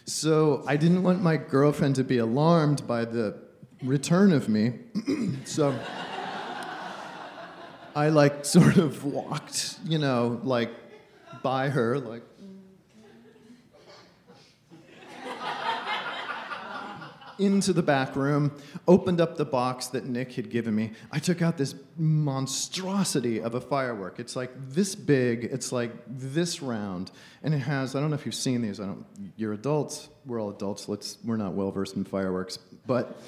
[0.06, 3.38] So I didn't want my girlfriend to be alarmed by the
[3.84, 4.74] return of me.
[5.46, 5.78] so
[7.96, 10.72] I like sort of walked, you know, like
[11.44, 12.24] by her, like
[17.42, 18.52] into the back room,
[18.88, 20.92] opened up the box that Nick had given me.
[21.12, 24.20] I took out this monstrosity of a firework.
[24.20, 27.12] It's like this big, it's like this round,
[27.44, 30.40] and it has, I don't know if you've seen these, I don't, you're adults, we're
[30.40, 33.20] all adults, let's, we're not well versed in fireworks, but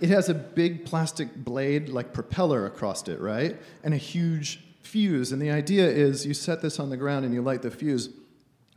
[0.00, 3.56] it has a big plastic blade, like propeller across it, right?
[3.82, 5.32] And a huge fuse.
[5.32, 8.10] And the idea is you set this on the ground and you light the fuse.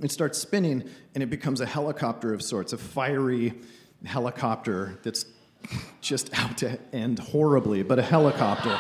[0.02, 3.54] It starts spinning and it becomes a helicopter of sorts, a fiery
[4.06, 5.26] helicopter that's
[6.02, 8.78] just out to end horribly, but a helicopter.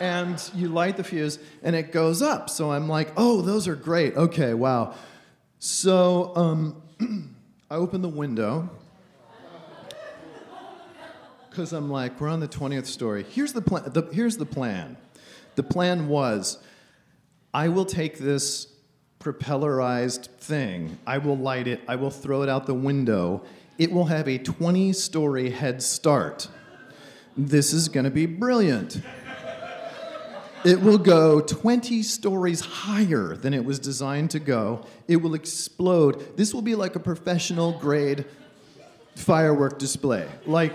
[0.00, 2.50] and you light the fuse and it goes up.
[2.50, 4.16] So I'm like, oh, those are great.
[4.16, 4.94] Okay, wow.
[5.58, 6.82] So um,
[7.70, 8.68] I open the window
[11.48, 13.24] because I'm like, we're on the 20th story.
[13.30, 13.84] Here's the, plan.
[13.86, 14.96] The, here's the plan.
[15.54, 16.58] The plan was
[17.52, 18.66] I will take this
[19.20, 23.42] propellerized thing, I will light it, I will throw it out the window.
[23.76, 26.48] It will have a 20 story head start.
[27.36, 29.00] This is going to be brilliant.
[30.64, 34.86] It will go 20 stories higher than it was designed to go.
[35.08, 36.36] It will explode.
[36.36, 38.24] This will be like a professional grade
[39.14, 40.28] firework display.
[40.46, 40.74] Like,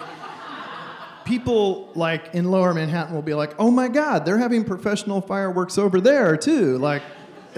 [1.29, 5.77] people like in lower Manhattan will be like, oh my God, they're having professional fireworks
[5.77, 6.79] over there too.
[6.79, 7.03] Like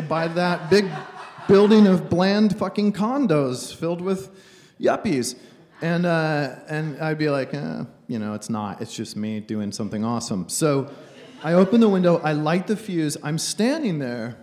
[0.10, 0.89] by that big
[1.48, 4.30] building of bland fucking condos filled with
[4.82, 5.36] yuppies.
[5.82, 8.82] And, uh, and I'd be like, eh, you know, it's not.
[8.82, 10.50] It's just me doing something awesome.
[10.50, 10.92] So
[11.44, 13.18] I open the window, I light the fuse.
[13.24, 14.38] I'm standing there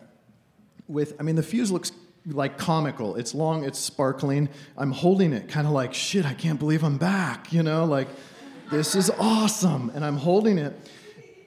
[0.88, 1.92] with, I mean, the fuse looks
[2.26, 3.16] like comical.
[3.16, 4.48] It's long, it's sparkling.
[4.76, 8.08] I'm holding it kind of like, shit, I can't believe I'm back, you know, like
[8.70, 9.92] this is awesome.
[9.94, 10.74] And I'm holding it.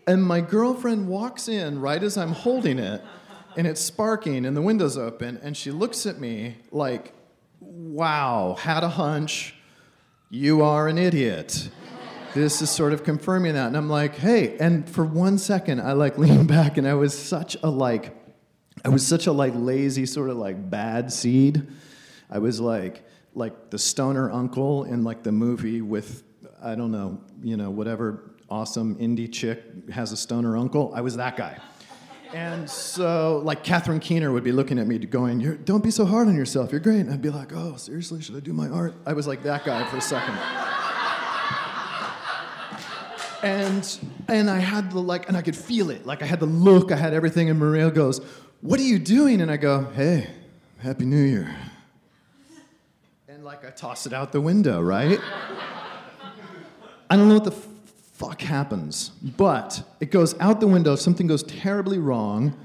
[0.07, 3.03] And my girlfriend walks in right as I'm holding it,
[3.55, 7.13] and it's sparking, and the window's open, and she looks at me like,
[7.61, 9.55] wow, had a hunch,
[10.29, 11.69] you are an idiot.
[12.33, 13.67] This is sort of confirming that.
[13.67, 17.17] And I'm like, hey, and for one second, I like lean back, and I was
[17.17, 18.15] such a like,
[18.83, 21.67] I was such a like lazy, sort of like bad seed.
[22.29, 23.03] I was like,
[23.33, 26.23] like the stoner uncle in like the movie with
[26.61, 30.91] I don't know, you know, whatever awesome indie chick has a stoner uncle.
[30.93, 31.57] I was that guy.
[32.33, 36.27] And so, like, Catherine Keener would be looking at me going, Don't be so hard
[36.29, 36.71] on yourself.
[36.71, 37.01] You're great.
[37.01, 38.93] And I'd be like, Oh, seriously, should I do my art?
[39.05, 40.37] I was like that guy for a second.
[43.43, 46.05] and, and I had the, like, and I could feel it.
[46.05, 47.49] Like, I had the look, I had everything.
[47.49, 48.21] And Maria goes,
[48.61, 49.41] What are you doing?
[49.41, 50.29] And I go, Hey,
[50.79, 51.53] Happy New Year.
[53.27, 55.19] And, like, I toss it out the window, right?
[57.09, 57.70] I don't know what the
[58.21, 60.93] fuck happens, but it goes out the window.
[60.93, 62.55] If something goes terribly wrong.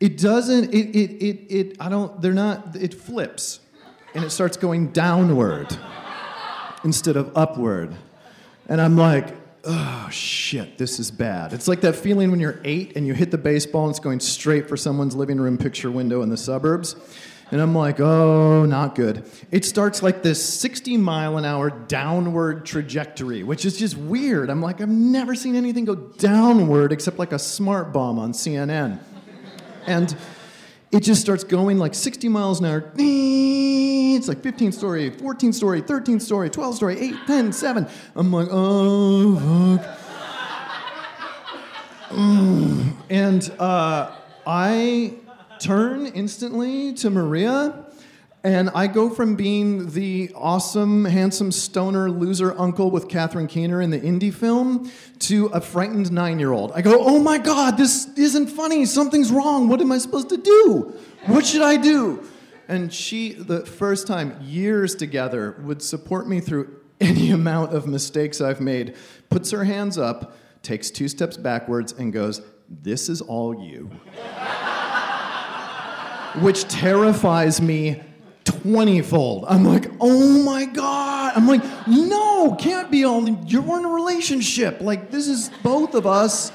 [0.00, 3.60] It doesn't, it, it, it, it, I don't, they're not, it flips
[4.14, 5.74] and it starts going downward
[6.84, 7.94] instead of upward.
[8.68, 9.34] And I'm like,
[9.64, 11.54] oh shit, this is bad.
[11.54, 14.20] It's like that feeling when you're eight and you hit the baseball and it's going
[14.20, 16.96] straight for someone's living room picture window in the suburbs.
[17.50, 19.24] And I'm like, oh, not good.
[19.50, 24.50] It starts like this 60 mile an hour downward trajectory, which is just weird.
[24.50, 28.98] I'm like, I've never seen anything go downward except like a smart bomb on CNN.
[29.86, 30.16] And
[30.90, 32.92] it just starts going like 60 miles an hour.
[32.96, 37.86] It's like 15 story, 14 story, 13 story, 12 story, 8, 10, 7.
[38.16, 40.00] I'm like, oh, fuck.
[42.10, 42.92] Mm.
[43.10, 44.14] And uh,
[44.46, 45.14] I
[45.64, 47.86] turn instantly to Maria.
[48.42, 53.88] And I go from being the awesome, handsome stoner loser uncle with Catherine Keener in
[53.88, 56.72] the indie film to a frightened nine year old.
[56.72, 58.84] I go, oh my God, this isn't funny.
[58.84, 59.68] Something's wrong.
[59.68, 60.94] What am I supposed to do?
[61.24, 62.22] What should I do?
[62.68, 68.42] And she, the first time, years together, would support me through any amount of mistakes
[68.42, 68.96] I've made,
[69.30, 73.90] puts her hands up, takes two steps backwards, and goes, This is all you
[76.40, 78.02] which terrifies me
[78.44, 79.44] 20 fold.
[79.48, 81.32] I'm like, oh my God.
[81.36, 84.80] I'm like, no, can't be all, you're in a relationship.
[84.80, 86.52] Like, this is both of us.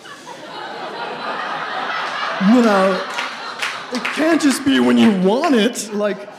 [2.41, 3.05] You know,
[3.91, 5.93] it can't just be when you want it.
[5.93, 6.29] Like,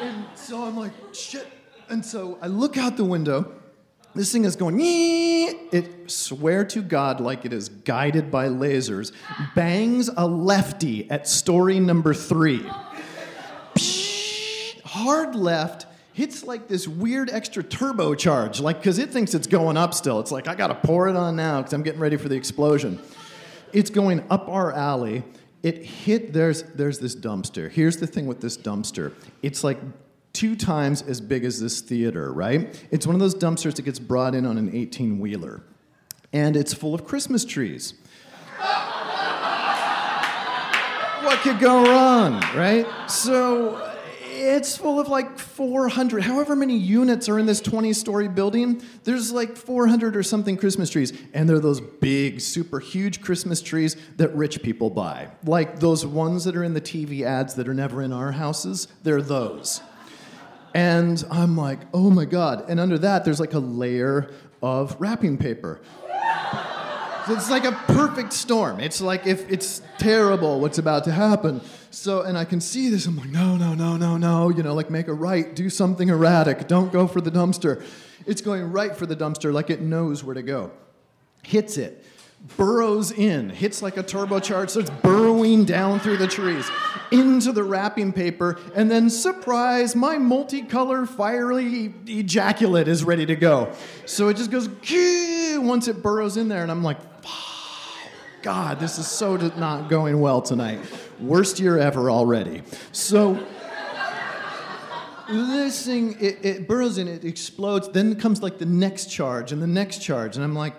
[0.00, 1.46] and so I'm like, shit.
[1.88, 3.57] And so I look out the window.
[4.18, 9.12] This thing is going, it swear to God, like it is guided by lasers,
[9.54, 12.68] bangs a lefty at story number three.
[13.76, 19.76] Psh, hard left, hits like this weird extra turbocharge, like, because it thinks it's going
[19.76, 20.18] up still.
[20.18, 22.98] It's like, I gotta pour it on now because I'm getting ready for the explosion.
[23.72, 25.22] It's going up our alley.
[25.62, 27.70] It hit, there's, there's this dumpster.
[27.70, 29.12] Here's the thing with this dumpster
[29.44, 29.78] it's like
[30.32, 32.86] two times as big as this theater, right?
[32.90, 35.62] It's one of those dumpsters that gets brought in on an 18 wheeler.
[36.32, 37.94] And it's full of Christmas trees.
[41.22, 42.86] what could go wrong, right?
[43.10, 43.88] So
[44.38, 49.32] it's full of like 400, however many units are in this 20 story building, there's
[49.32, 51.12] like 400 or something Christmas trees.
[51.34, 55.28] And they're those big, super huge Christmas trees that rich people buy.
[55.44, 58.88] Like those ones that are in the TV ads that are never in our houses,
[59.02, 59.82] they're those.
[60.74, 62.68] And I'm like, oh my God.
[62.68, 64.30] And under that, there's like a layer
[64.62, 65.80] of wrapping paper.
[67.30, 68.80] It's like a perfect storm.
[68.80, 71.60] It's like if it's terrible what's about to happen.
[71.90, 73.06] So, and I can see this.
[73.06, 74.48] I'm like, no, no, no, no, no.
[74.48, 76.68] You know, like make a right, do something erratic.
[76.68, 77.84] Don't go for the dumpster.
[78.26, 80.70] It's going right for the dumpster like it knows where to go.
[81.42, 82.04] Hits it,
[82.56, 86.68] burrows in, hits like a turbocharged, starts burrowing down through the trees
[87.10, 93.72] into the wrapping paper, and then surprise, my multicolored fiery ejaculate is ready to go.
[94.06, 94.68] So it just goes
[95.58, 96.98] once it burrows in there, and I'm like,
[98.42, 100.80] God, this is so not going well tonight.
[101.20, 102.62] Worst year ever already.
[102.92, 103.44] So
[105.28, 107.88] this thing, it, it burrows in, it explodes.
[107.88, 110.36] Then comes like the next charge and the next charge.
[110.36, 110.74] And I'm like,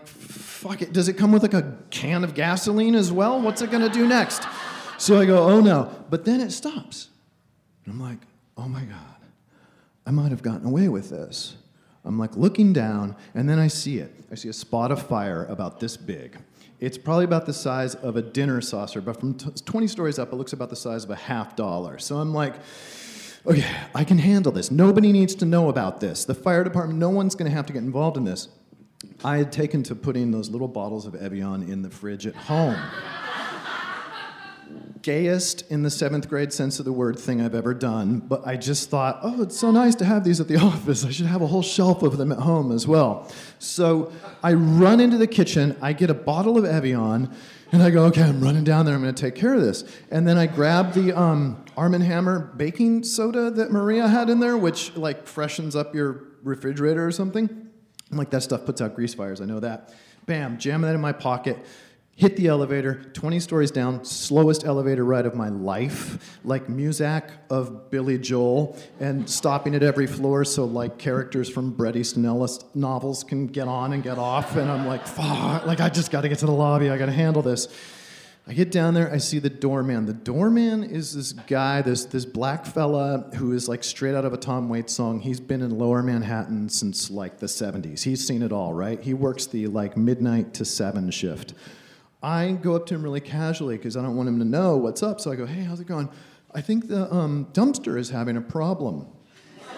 [0.59, 0.91] fuck it.
[0.91, 3.41] Does it come with like a can of gasoline as well?
[3.41, 4.43] What's it to do next?
[4.97, 5.89] So I go, oh no.
[6.09, 7.07] But then it stops.
[7.85, 8.19] And I'm like,
[8.57, 9.15] oh my God,
[10.05, 11.55] I might have gotten away with this.
[12.03, 14.13] I'm like looking down, and then I see it.
[14.31, 16.37] I see a spot of fire about this big.
[16.79, 20.31] It's probably about the size of a dinner saucer, but from t- 20 stories up,
[20.31, 21.99] it looks about the size of a half dollar.
[21.99, 22.55] So I'm like,
[23.45, 24.71] okay, I can handle this.
[24.71, 26.25] Nobody needs to know about this.
[26.25, 28.47] The fire department, no one's going to have to get involved in this.
[29.23, 32.77] I had taken to putting those little bottles of Evian in the fridge at home
[35.01, 38.57] gayest in the seventh grade sense of the word thing I've ever done, but I
[38.57, 41.05] just thought, oh, it's so nice to have these at the office.
[41.05, 43.31] I should have a whole shelf of them at home as well.
[43.59, 44.11] So
[44.43, 47.33] I run into the kitchen, I get a bottle of Evian,
[47.71, 49.83] and I go, okay, I'm running down there, I'm gonna take care of this.
[50.11, 54.39] And then I grab the um, Arm & Hammer baking soda that Maria had in
[54.39, 57.68] there, which like freshens up your refrigerator or something.
[58.11, 59.93] I'm like, that stuff puts out grease fires, I know that.
[60.25, 61.57] Bam, jam that in my pocket
[62.19, 67.89] hit the elevator, 20 stories down, slowest elevator ride of my life, like Muzak of
[67.89, 73.23] Billy Joel, and stopping at every floor so like characters from Bret Easton Ellis novels
[73.23, 74.57] can get on and get off.
[74.57, 77.05] And I'm like, fuck, like I just got to get to the lobby, I got
[77.05, 77.69] to handle this.
[78.47, 80.07] I get down there, I see the doorman.
[80.07, 84.33] The doorman is this guy, this this black fella who is like straight out of
[84.33, 85.19] a Tom Waits song.
[85.19, 88.01] He's been in Lower Manhattan since like the 70s.
[88.03, 88.99] He's seen it all, right?
[88.99, 91.53] He works the like midnight to seven shift.
[92.21, 95.03] I go up to him really casually because I don't want him to know what's
[95.03, 95.21] up.
[95.21, 96.09] So I go, hey, how's it going?
[96.53, 99.05] I think the um, dumpster is having a problem.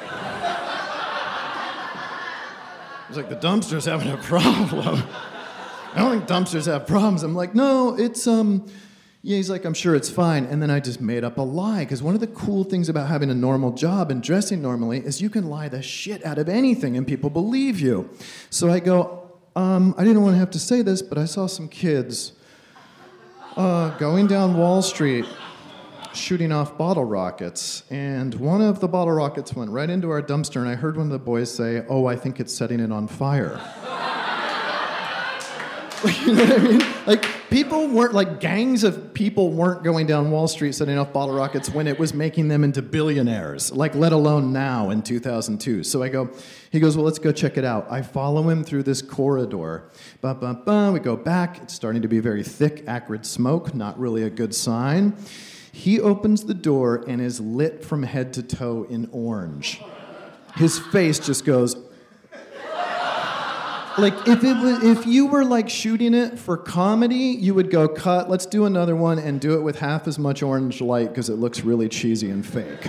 [3.07, 5.03] He's like, the dumpster's having a problem.
[5.93, 7.23] I don't think dumpsters have problems.
[7.23, 8.65] I'm like, no, it's um,
[9.21, 9.35] yeah.
[9.35, 10.45] He's like, I'm sure it's fine.
[10.45, 13.09] And then I just made up a lie because one of the cool things about
[13.09, 16.47] having a normal job and dressing normally is you can lie the shit out of
[16.47, 18.09] anything and people believe you.
[18.49, 21.47] So I go, um, I didn't want to have to say this, but I saw
[21.47, 22.33] some kids
[23.57, 25.25] uh, going down Wall Street
[26.13, 27.83] shooting off bottle rockets.
[27.89, 31.07] And one of the bottle rockets went right into our dumpster, and I heard one
[31.07, 33.59] of the boys say, Oh, I think it's setting it on fire.
[36.25, 36.81] you know what I mean?
[37.05, 41.35] Like, people weren't, like, gangs of people weren't going down Wall Street setting off bottle
[41.35, 45.83] rockets when it was making them into billionaires, like, let alone now in 2002.
[45.83, 46.31] So I go,
[46.71, 47.85] he goes, Well, let's go check it out.
[47.91, 49.89] I follow him through this corridor.
[50.21, 50.91] Ba, ba, ba.
[50.91, 51.61] We go back.
[51.61, 55.15] It's starting to be very thick, acrid smoke, not really a good sign.
[55.71, 59.81] He opens the door and is lit from head to toe in orange.
[60.55, 61.75] His face just goes,
[63.97, 67.87] like if it was, if you were like shooting it for comedy, you would go
[67.87, 68.29] cut.
[68.29, 71.35] Let's do another one and do it with half as much orange light because it
[71.35, 72.87] looks really cheesy and fake.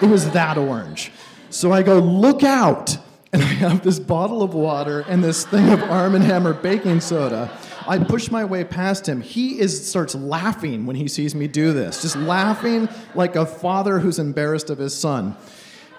[0.00, 1.12] It was that orange.
[1.50, 2.96] So I go, look out!
[3.32, 7.00] And I have this bottle of water and this thing of Arm & Hammer baking
[7.00, 7.50] soda.
[7.86, 9.20] I push my way past him.
[9.20, 13.98] He is starts laughing when he sees me do this, just laughing like a father
[13.98, 15.36] who's embarrassed of his son.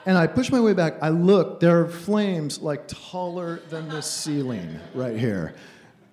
[0.05, 0.95] And I push my way back.
[1.01, 5.55] I look, there are flames like taller than the ceiling right here.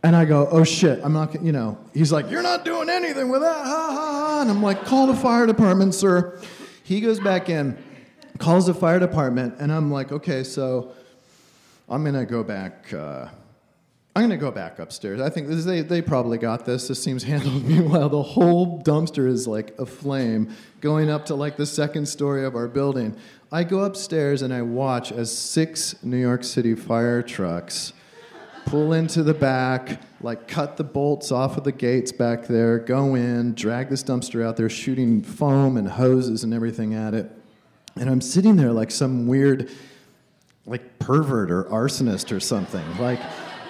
[0.03, 1.79] And I go, oh shit, I'm not, you know.
[1.95, 4.39] He's like, you're not doing anything with that, ha ha ha.
[4.41, 6.41] And I'm like, call the fire department, sir.
[6.83, 7.77] He goes back in,
[8.39, 10.93] calls the fire department, and I'm like, okay, so
[11.89, 13.29] I'm gonna go back uh,
[14.15, 15.23] I'm gonna go back upstairs.
[15.23, 16.89] I think this, they they probably got this.
[16.89, 17.65] This seems handled.
[17.65, 22.55] Meanwhile, the whole dumpster is like aflame, going up to like the second story of
[22.55, 23.17] our building.
[23.55, 27.93] I go upstairs and I watch as six New York City fire trucks
[28.65, 33.15] pull into the back, like cut the bolts off of the gates back there, go
[33.15, 37.31] in, drag this dumpster out there, shooting foam and hoses and everything at it.
[37.97, 39.71] And I'm sitting there like some weird,
[40.65, 43.21] like pervert or arsonist or something, like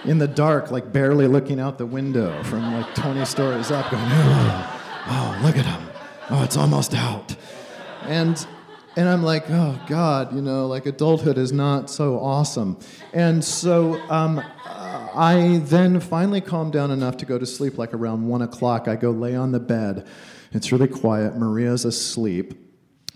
[0.05, 4.05] in the dark, like barely looking out the window from like 20 stories up, going,
[4.07, 5.89] oh, oh look at him.
[6.31, 7.35] Oh, it's almost out.
[8.03, 8.47] And
[8.97, 12.79] and I'm like, oh God, you know, like adulthood is not so awesome.
[13.13, 14.43] And so um,
[15.15, 18.89] I then finally calm down enough to go to sleep, like around one o'clock.
[18.89, 20.07] I go lay on the bed.
[20.53, 21.37] It's really quiet.
[21.37, 22.55] Maria's asleep.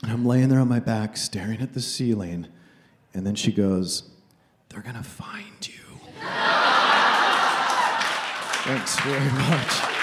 [0.03, 2.47] And I'm laying there on my back, staring at the ceiling.
[3.15, 4.11] And then she goes,
[4.69, 5.74] They're going to find you.
[8.65, 9.95] Thanks very much.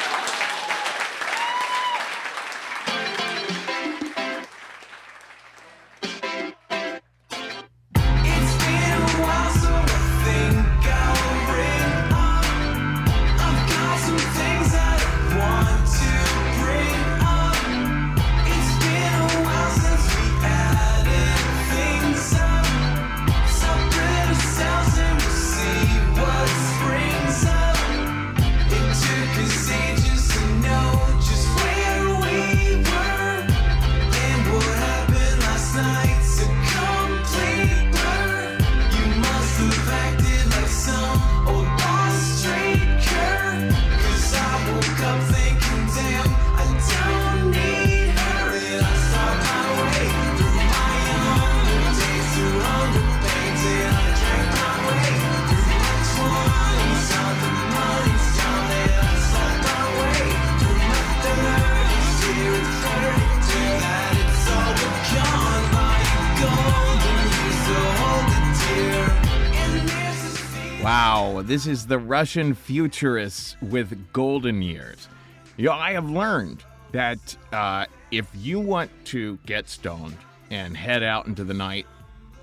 [71.53, 75.07] This is the Russian futurists with golden years.
[75.55, 76.63] You know, I have learned
[76.93, 80.17] that uh, if you want to get stoned
[80.49, 81.85] and head out into the night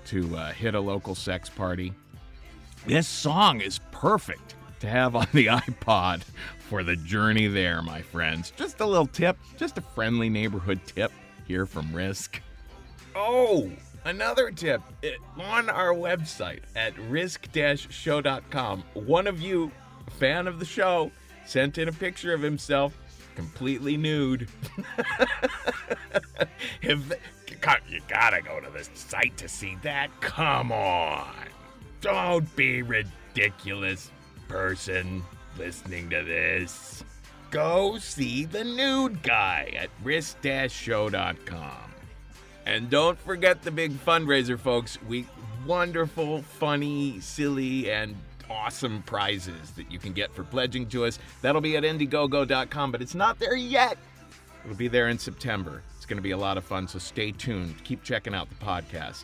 [0.05, 1.93] to uh, hit a local sex party,
[2.85, 6.21] this song is perfect to have on the iPod
[6.69, 8.53] for the journey there, my friends.
[8.55, 11.11] Just a little tip, just a friendly neighborhood tip
[11.45, 12.41] here from Risk.
[13.13, 13.69] Oh,
[14.05, 18.83] another tip it, on our website at risk-show.com.
[18.93, 19.71] One of you,
[20.17, 21.11] fan of the show,
[21.45, 22.97] sent in a picture of himself
[23.35, 24.47] completely nude.
[26.81, 26.99] if
[27.89, 30.09] you gotta go to the site to see that.
[30.21, 31.33] Come on.
[32.01, 34.11] Don't be ridiculous,
[34.47, 35.23] person
[35.57, 37.03] listening to this.
[37.51, 41.90] Go see the nude guy at risk-show.com.
[42.65, 44.97] And don't forget the big fundraiser, folks.
[45.07, 45.27] We
[45.65, 48.15] wonderful, funny, silly, and
[48.49, 51.19] awesome prizes that you can get for pledging to us.
[51.41, 53.97] That'll be at Indiegogo.com, but it's not there yet.
[54.63, 55.81] It'll be there in September.
[55.97, 57.83] It's going to be a lot of fun, so stay tuned.
[57.83, 59.23] Keep checking out the podcast.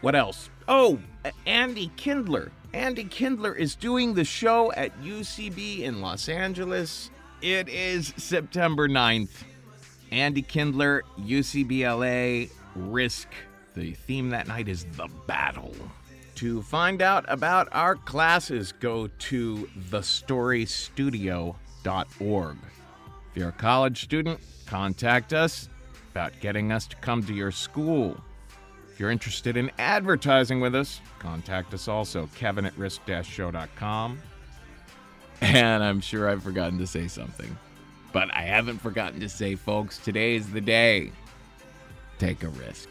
[0.00, 0.48] What else?
[0.68, 0.98] Oh,
[1.46, 2.52] Andy Kindler.
[2.72, 7.10] Andy Kindler is doing the show at UCB in Los Angeles.
[7.42, 9.42] It is September 9th.
[10.12, 12.50] Andy Kindler, UCBLA,
[12.80, 13.28] Risk.
[13.74, 15.74] The theme that night is The Battle.
[16.36, 22.56] To find out about our classes, go to thestorystudio.org.
[23.30, 25.68] If you're a college student, contact us
[26.12, 28.16] about getting us to come to your school.
[28.90, 34.20] If you're interested in advertising with us, contact us also, kevin at risk-show.com.
[35.42, 37.56] And I'm sure I've forgotten to say something.
[38.12, 41.12] But I haven't forgotten to say, folks, today is the day
[42.20, 42.86] take a risk.